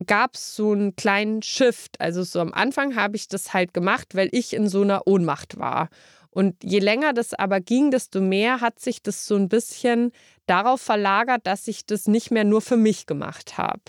gab 0.06 0.36
es 0.36 0.56
so 0.56 0.72
einen 0.72 0.96
kleinen 0.96 1.42
Shift. 1.42 2.00
Also 2.00 2.24
so 2.24 2.40
am 2.40 2.54
Anfang 2.54 2.96
habe 2.96 3.16
ich 3.16 3.28
das 3.28 3.54
halt 3.54 3.74
gemacht, 3.74 4.16
weil 4.16 4.30
ich 4.32 4.54
in 4.54 4.68
so 4.68 4.82
einer 4.82 5.08
Ohnmacht 5.08 5.58
war. 5.58 5.90
Und 6.30 6.64
je 6.64 6.80
länger 6.80 7.14
das 7.14 7.34
aber 7.34 7.62
ging, 7.62 7.90
desto 7.90 8.22
mehr 8.22 8.62
hat 8.62 8.80
sich 8.80 9.02
das 9.02 9.26
so 9.26 9.36
ein 9.36 9.50
bisschen 9.50 10.12
darauf 10.46 10.82
verlagert, 10.82 11.48
dass 11.48 11.68
ich 11.68 11.86
das 11.86 12.08
nicht 12.08 12.30
mehr 12.30 12.44
nur 12.44 12.62
für 12.62 12.78
mich 12.78 13.08
gemacht 13.08 13.58
habe, 13.58 13.82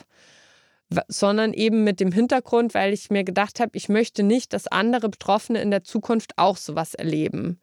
sondern 1.09 1.53
eben 1.53 1.84
mit 1.84 2.01
dem 2.01 2.12
Hintergrund, 2.12 2.74
weil 2.74 2.93
ich 2.93 3.11
mir 3.11 3.24
gedacht 3.24 3.61
habe, 3.61 3.72
ich 3.74 3.89
möchte 3.89 4.22
nicht, 4.22 4.53
dass 4.53 4.66
andere 4.66 5.09
Betroffene 5.09 5.61
in 5.61 5.70
der 5.70 5.84
Zukunft 5.84 6.32
auch 6.36 6.57
sowas 6.57 6.95
erleben. 6.95 7.61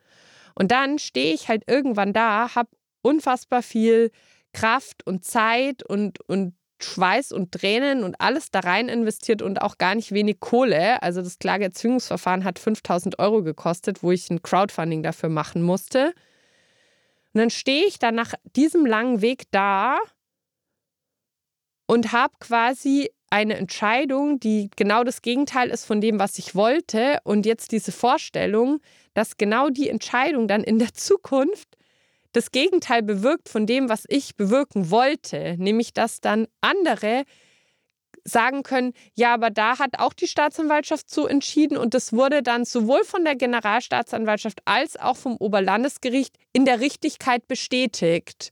Und 0.53 0.71
dann 0.71 0.99
stehe 0.99 1.33
ich 1.33 1.49
halt 1.49 1.63
irgendwann 1.67 2.13
da, 2.13 2.55
habe 2.55 2.69
unfassbar 3.01 3.61
viel 3.61 4.11
Kraft 4.53 5.05
und 5.05 5.25
Zeit 5.25 5.83
und, 5.83 6.19
und 6.29 6.53
Schweiß 6.81 7.31
und 7.31 7.51
Tränen 7.51 8.03
und 8.03 8.19
alles 8.19 8.51
da 8.51 8.59
rein 8.59 8.89
investiert 8.89 9.41
und 9.41 9.61
auch 9.61 9.77
gar 9.77 9.95
nicht 9.95 10.11
wenig 10.11 10.39
Kohle. 10.39 11.01
Also 11.01 11.21
das 11.21 11.39
Klageerzwingungsverfahren 11.39 12.43
hat 12.43 12.59
5000 12.59 13.19
Euro 13.19 13.43
gekostet, 13.43 14.03
wo 14.03 14.11
ich 14.11 14.29
ein 14.29 14.41
Crowdfunding 14.41 15.03
dafür 15.03 15.29
machen 15.29 15.61
musste. 15.61 16.13
Und 17.33 17.39
dann 17.39 17.49
stehe 17.49 17.85
ich 17.85 17.99
dann 17.99 18.15
nach 18.15 18.33
diesem 18.55 18.85
langen 18.85 19.21
Weg 19.21 19.43
da 19.51 19.97
und 21.87 22.11
habe 22.11 22.33
quasi 22.39 23.09
eine 23.29 23.55
Entscheidung, 23.55 24.39
die 24.39 24.69
genau 24.75 25.03
das 25.03 25.21
Gegenteil 25.21 25.69
ist 25.69 25.85
von 25.85 26.01
dem, 26.01 26.19
was 26.19 26.37
ich 26.37 26.55
wollte. 26.55 27.19
Und 27.23 27.45
jetzt 27.45 27.71
diese 27.71 27.91
Vorstellung, 27.91 28.79
dass 29.13 29.37
genau 29.37 29.69
die 29.69 29.89
Entscheidung 29.89 30.47
dann 30.47 30.63
in 30.63 30.79
der 30.79 30.93
Zukunft 30.93 31.67
das 32.33 32.51
Gegenteil 32.51 33.01
bewirkt 33.01 33.49
von 33.49 33.65
dem, 33.65 33.89
was 33.89 34.03
ich 34.07 34.35
bewirken 34.35 34.89
wollte, 34.89 35.55
nämlich 35.57 35.93
dass 35.93 36.19
dann 36.19 36.47
andere 36.61 37.23
sagen 38.25 38.63
können, 38.63 38.93
ja, 39.13 39.33
aber 39.33 39.51
da 39.51 39.77
hat 39.79 39.99
auch 39.99 40.13
die 40.13 40.27
Staatsanwaltschaft 40.27 41.09
so 41.09 41.27
entschieden 41.27 41.77
und 41.77 41.93
das 41.93 42.11
wurde 42.11 42.41
dann 42.41 42.65
sowohl 42.65 43.03
von 43.03 43.23
der 43.23 43.35
Generalstaatsanwaltschaft 43.35 44.61
als 44.65 44.97
auch 44.97 45.15
vom 45.15 45.37
Oberlandesgericht 45.37 46.35
in 46.51 46.65
der 46.65 46.79
Richtigkeit 46.79 47.47
bestätigt. 47.47 48.51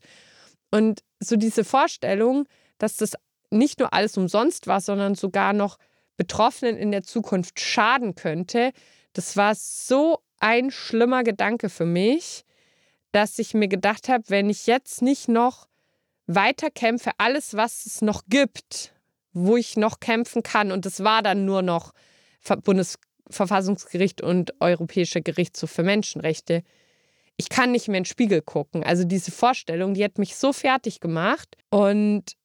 Und 0.70 1.00
so 1.18 1.36
diese 1.36 1.64
Vorstellung, 1.64 2.46
dass 2.78 2.96
das 2.96 3.14
nicht 3.54 3.80
nur 3.80 3.94
alles 3.94 4.16
umsonst 4.16 4.66
war, 4.66 4.80
sondern 4.80 5.14
sogar 5.14 5.52
noch 5.52 5.78
Betroffenen 6.16 6.76
in 6.76 6.92
der 6.92 7.02
Zukunft 7.02 7.58
schaden 7.60 8.14
könnte, 8.14 8.72
das 9.14 9.36
war 9.36 9.54
so 9.54 10.20
ein 10.38 10.70
schlimmer 10.70 11.24
Gedanke 11.24 11.68
für 11.68 11.86
mich 11.86 12.44
dass 13.14 13.38
ich 13.38 13.54
mir 13.54 13.68
gedacht 13.68 14.08
habe, 14.08 14.24
wenn 14.26 14.50
ich 14.50 14.66
jetzt 14.66 15.00
nicht 15.00 15.28
noch 15.28 15.68
weiter 16.26 16.68
kämpfe, 16.68 17.12
alles, 17.18 17.54
was 17.54 17.86
es 17.86 18.02
noch 18.02 18.22
gibt, 18.28 18.92
wo 19.32 19.56
ich 19.56 19.76
noch 19.76 20.00
kämpfen 20.00 20.42
kann, 20.42 20.72
und 20.72 20.84
das 20.84 21.04
war 21.04 21.22
dann 21.22 21.44
nur 21.44 21.62
noch 21.62 21.92
Bundesverfassungsgericht 22.64 24.20
und 24.20 24.60
Europäischer 24.60 25.20
Gerichtshof 25.20 25.70
für 25.70 25.84
Menschenrechte, 25.84 26.64
ich 27.36 27.48
kann 27.48 27.70
nicht 27.70 27.86
mehr 27.86 27.98
in 27.98 28.02
den 28.02 28.08
Spiegel 28.08 28.42
gucken. 28.42 28.82
Also 28.82 29.04
diese 29.04 29.30
Vorstellung, 29.30 29.94
die 29.94 30.04
hat 30.04 30.18
mich 30.18 30.36
so 30.36 30.52
fertig 30.52 31.00
gemacht. 31.00 31.56
Und 31.68 32.36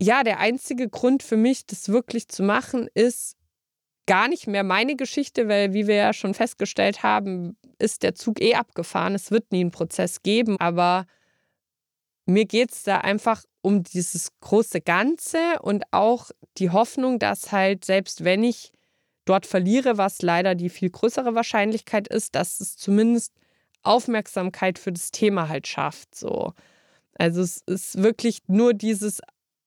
ja, 0.00 0.22
der 0.24 0.38
einzige 0.38 0.88
Grund 0.88 1.22
für 1.22 1.36
mich, 1.36 1.66
das 1.66 1.88
wirklich 1.88 2.28
zu 2.28 2.42
machen, 2.42 2.88
ist 2.94 3.36
gar 4.06 4.28
nicht 4.28 4.46
mehr 4.46 4.62
meine 4.62 4.96
Geschichte, 4.96 5.48
weil, 5.48 5.72
wie 5.72 5.86
wir 5.86 5.96
ja 5.96 6.12
schon 6.12 6.34
festgestellt 6.34 7.02
haben, 7.02 7.56
ist 7.78 8.02
der 8.02 8.14
Zug 8.14 8.40
eh 8.40 8.54
abgefahren. 8.54 9.14
Es 9.14 9.30
wird 9.30 9.52
nie 9.52 9.60
einen 9.60 9.72
Prozess 9.72 10.22
geben, 10.22 10.58
aber 10.60 11.06
mir 12.24 12.44
geht 12.44 12.72
es 12.72 12.82
da 12.82 12.98
einfach 12.98 13.42
um 13.62 13.82
dieses 13.82 14.30
große 14.40 14.80
Ganze 14.80 15.60
und 15.60 15.84
auch 15.90 16.30
die 16.58 16.70
Hoffnung, 16.70 17.18
dass 17.18 17.52
halt, 17.52 17.84
selbst 17.84 18.24
wenn 18.24 18.44
ich 18.44 18.72
dort 19.24 19.46
verliere, 19.46 19.98
was 19.98 20.22
leider 20.22 20.54
die 20.54 20.68
viel 20.68 20.90
größere 20.90 21.34
Wahrscheinlichkeit 21.34 22.06
ist, 22.08 22.34
dass 22.34 22.60
es 22.60 22.76
zumindest 22.76 23.32
Aufmerksamkeit 23.82 24.78
für 24.78 24.92
das 24.92 25.10
Thema 25.10 25.48
halt 25.48 25.66
schafft. 25.66 26.14
So. 26.14 26.52
Also 27.14 27.40
es 27.40 27.62
ist 27.66 28.02
wirklich 28.02 28.40
nur 28.46 28.74
dieses 28.74 29.20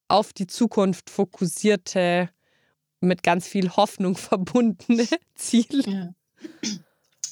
auf 0.09 0.33
die 0.33 0.47
Zukunft 0.47 1.09
fokussierte, 1.09 2.29
mit 3.01 3.23
ganz 3.23 3.47
viel 3.47 3.69
Hoffnung 3.69 4.17
verbundene 4.17 5.07
Ziel. 5.35 5.83
Ja. 5.87 6.09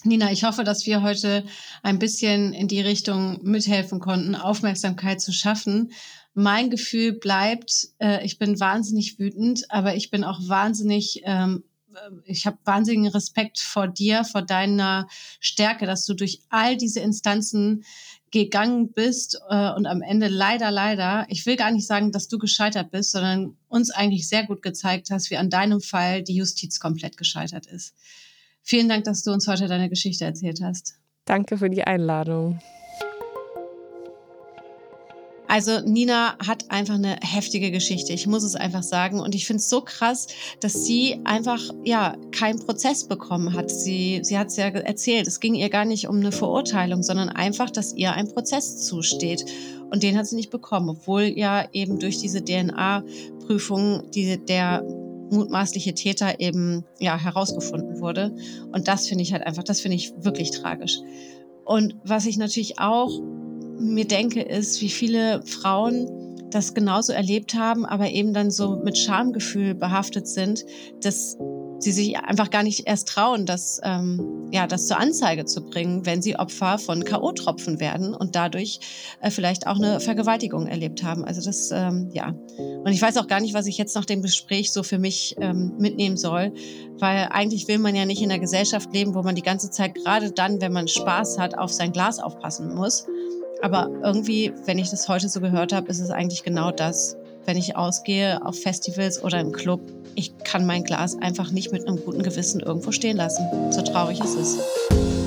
Nina, 0.03 0.32
ich 0.32 0.43
hoffe, 0.43 0.63
dass 0.63 0.86
wir 0.86 1.01
heute 1.01 1.43
ein 1.84 1.99
bisschen 1.99 2.53
in 2.53 2.67
die 2.67 2.82
Richtung 2.82 3.39
mithelfen 3.43 3.99
konnten, 3.99 4.36
Aufmerksamkeit 4.36 5.19
zu 5.19 5.34
schaffen. 5.34 5.91
Mein 6.34 6.69
Gefühl 6.69 7.13
bleibt, 7.13 7.89
äh, 7.99 8.23
ich 8.23 8.38
bin 8.38 8.59
wahnsinnig 8.59 9.19
wütend, 9.19 9.69
aber 9.69 9.95
ich 9.95 10.09
bin 10.09 10.23
auch 10.23 10.39
wahnsinnig, 10.47 11.21
ähm, 11.25 11.63
äh, 11.93 12.11
ich 12.25 12.45
habe 12.45 12.57
wahnsinnigen 12.63 13.07
Respekt 13.07 13.59
vor 13.59 13.88
dir, 13.88 14.23
vor 14.23 14.43
deiner 14.43 15.07
Stärke, 15.39 15.86
dass 15.86 16.05
du 16.05 16.13
durch 16.13 16.41
all 16.49 16.78
diese 16.78 16.99
Instanzen 16.99 17.84
gegangen 18.32 18.91
bist 18.91 19.39
äh, 19.49 19.71
und 19.71 19.86
am 19.86 20.01
Ende 20.01 20.28
leider, 20.28 20.69
leider, 20.71 21.25
ich 21.30 21.45
will 21.45 21.55
gar 21.55 21.71
nicht 21.71 21.88
sagen, 21.88 22.11
dass 22.11 22.28
du 22.28 22.38
gescheitert 22.38 22.91
bist, 22.91 23.11
sondern 23.11 23.57
uns 23.69 23.91
eigentlich 23.91 24.28
sehr 24.28 24.45
gut 24.45 24.61
gezeigt 24.61 25.09
hast, 25.11 25.32
wie 25.32 25.38
an 25.38 25.49
deinem 25.49 25.82
Fall 25.82 26.23
die 26.23 26.36
Justiz 26.36 26.80
komplett 26.80 27.17
gescheitert 27.17 27.67
ist. 27.67 27.95
Vielen 28.61 28.89
Dank, 28.89 29.05
dass 29.05 29.23
du 29.23 29.32
uns 29.32 29.47
heute 29.47 29.67
deine 29.67 29.89
Geschichte 29.89 30.25
erzählt 30.25 30.59
hast. 30.61 30.95
Danke 31.23 31.57
für 31.57 31.69
die 31.69 31.84
Einladung. 31.84 32.59
Also 35.47 35.79
Nina 35.81 36.37
hat 36.45 36.69
einfach 36.69 36.95
eine 36.95 37.17
heftige 37.21 37.71
Geschichte. 37.71 38.13
Ich 38.13 38.27
muss 38.27 38.43
es 38.43 38.55
einfach 38.55 38.83
sagen. 38.83 39.19
Und 39.19 39.33
ich 39.33 39.47
finde 39.47 39.61
es 39.61 39.69
so 39.69 39.81
krass, 39.81 40.27
dass 40.59 40.85
sie 40.85 41.19
einfach 41.23 41.61
ja 41.85 42.15
keinen 42.31 42.59
Prozess 42.59 43.07
bekommen 43.07 43.53
hat. 43.53 43.71
Sie, 43.71 44.19
sie 44.23 44.37
hat 44.37 44.47
es 44.47 44.57
ja 44.57 44.65
erzählt. 44.67 45.27
Es 45.27 45.39
ging 45.39 45.55
ihr 45.55 45.69
gar 45.69 45.85
nicht 45.85 46.07
um 46.07 46.17
eine 46.17 46.31
Verurteilung, 46.31 47.01
sondern 47.01 47.29
einfach, 47.29 47.69
dass 47.69 47.93
ihr 47.93 48.13
ein 48.13 48.27
Prozess 48.27 48.85
zusteht. 48.85 49.45
Und 49.89 50.03
den 50.03 50.17
hat 50.17 50.27
sie 50.27 50.35
nicht 50.35 50.51
bekommen, 50.51 50.89
obwohl 50.89 51.23
ja 51.23 51.65
eben 51.71 51.97
durch 51.99 52.17
diese 52.19 52.43
DNA-Prüfung 52.43 54.11
die, 54.11 54.37
der 54.37 54.83
mutmaßliche 55.31 55.93
Täter 55.93 56.39
eben 56.39 56.83
ja 56.99 57.17
herausgefunden 57.17 57.99
wurde. 57.99 58.35
Und 58.71 58.87
das 58.87 59.07
finde 59.07 59.23
ich 59.23 59.33
halt 59.33 59.43
einfach, 59.43 59.63
das 59.63 59.79
finde 59.79 59.95
ich 59.95 60.13
wirklich 60.19 60.51
tragisch. 60.51 60.99
Und 61.63 61.95
was 62.03 62.25
ich 62.25 62.37
natürlich 62.37 62.79
auch 62.79 63.11
mir 63.80 64.05
denke, 64.05 64.41
ist, 64.41 64.82
wie 64.82 64.89
viele 64.89 65.41
Frauen 65.45 66.07
das 66.49 66.73
genauso 66.73 67.13
erlebt 67.13 67.55
haben, 67.55 67.86
aber 67.86 68.09
eben 68.09 68.34
dann 68.34 68.51
so 68.51 68.78
mit 68.78 68.97
Schamgefühl 68.97 69.75
behaftet 69.75 70.28
sind, 70.28 70.65
dass 71.01 71.38
sie 71.80 71.91
sich 71.91 72.17
einfach 72.17 72.49
gar 72.49 72.63
nicht 72.63 72.88
erst 72.88 73.07
trauen, 73.07 73.45
das, 73.45 73.80
ähm, 73.84 74.49
ja, 74.51 74.67
das 74.67 74.88
zur 74.88 74.99
Anzeige 74.99 75.45
zu 75.45 75.63
bringen, 75.63 76.05
wenn 76.05 76.21
sie 76.21 76.38
Opfer 76.38 76.80
von 76.80 77.03
K.O.-Tropfen 77.03 77.80
werden 77.80 78.15
und 78.15 78.36
dadurch 78.36 78.80
äh, 79.21 79.30
vielleicht 79.30 79.67
auch 79.67 79.75
eine 79.75 79.99
Vergewaltigung 79.99 80.67
erlebt 80.67 81.03
haben. 81.03 81.23
Also 81.23 81.41
das, 81.41 81.69
ähm, 81.71 82.09
ja. 82.13 82.34
Und 82.57 82.91
ich 82.91 83.01
weiß 83.01 83.17
auch 83.17 83.28
gar 83.28 83.39
nicht, 83.39 83.53
was 83.53 83.67
ich 83.67 83.78
jetzt 83.78 83.95
nach 83.95 84.05
dem 84.05 84.21
Gespräch 84.21 84.71
so 84.71 84.84
für 84.84 84.97
mich 84.97 85.36
ähm, 85.39 85.73
mitnehmen 85.78 86.17
soll, 86.17 86.51
weil 86.99 87.28
eigentlich 87.30 87.67
will 87.67 87.78
man 87.78 87.95
ja 87.95 88.05
nicht 88.05 88.21
in 88.21 88.32
einer 88.32 88.39
Gesellschaft 88.39 88.91
leben, 88.93 89.13
wo 89.13 89.21
man 89.21 89.36
die 89.36 89.43
ganze 89.43 89.69
Zeit 89.69 89.95
gerade 89.95 90.32
dann, 90.32 90.61
wenn 90.61 90.73
man 90.73 90.88
Spaß 90.88 91.38
hat, 91.38 91.57
auf 91.57 91.71
sein 91.71 91.91
Glas 91.91 92.19
aufpassen 92.19 92.73
muss. 92.73 93.05
Aber 93.61 93.89
irgendwie, 94.03 94.53
wenn 94.65 94.77
ich 94.77 94.89
das 94.89 95.07
heute 95.07 95.29
so 95.29 95.39
gehört 95.41 95.73
habe, 95.73 95.87
ist 95.89 95.99
es 95.99 96.09
eigentlich 96.09 96.43
genau 96.43 96.71
das 96.71 97.17
wenn 97.47 97.57
ich 97.57 97.77
ausgehe 97.77 98.45
auf 98.45 98.59
Festivals 98.59 99.23
oder 99.23 99.39
im 99.39 99.53
Club, 99.53 99.79
ich 100.15 100.37
kann 100.39 100.65
mein 100.65 100.83
Glas 100.83 101.17
einfach 101.21 101.49
nicht 101.49 101.71
mit 101.71 101.87
einem 101.87 101.95
guten 102.03 102.21
Gewissen 102.21 102.59
irgendwo 102.59 102.91
stehen 102.91 103.15
lassen. 103.15 103.47
So 103.71 103.81
traurig 103.81 104.19
ist 104.19 104.35
es. 104.35 105.26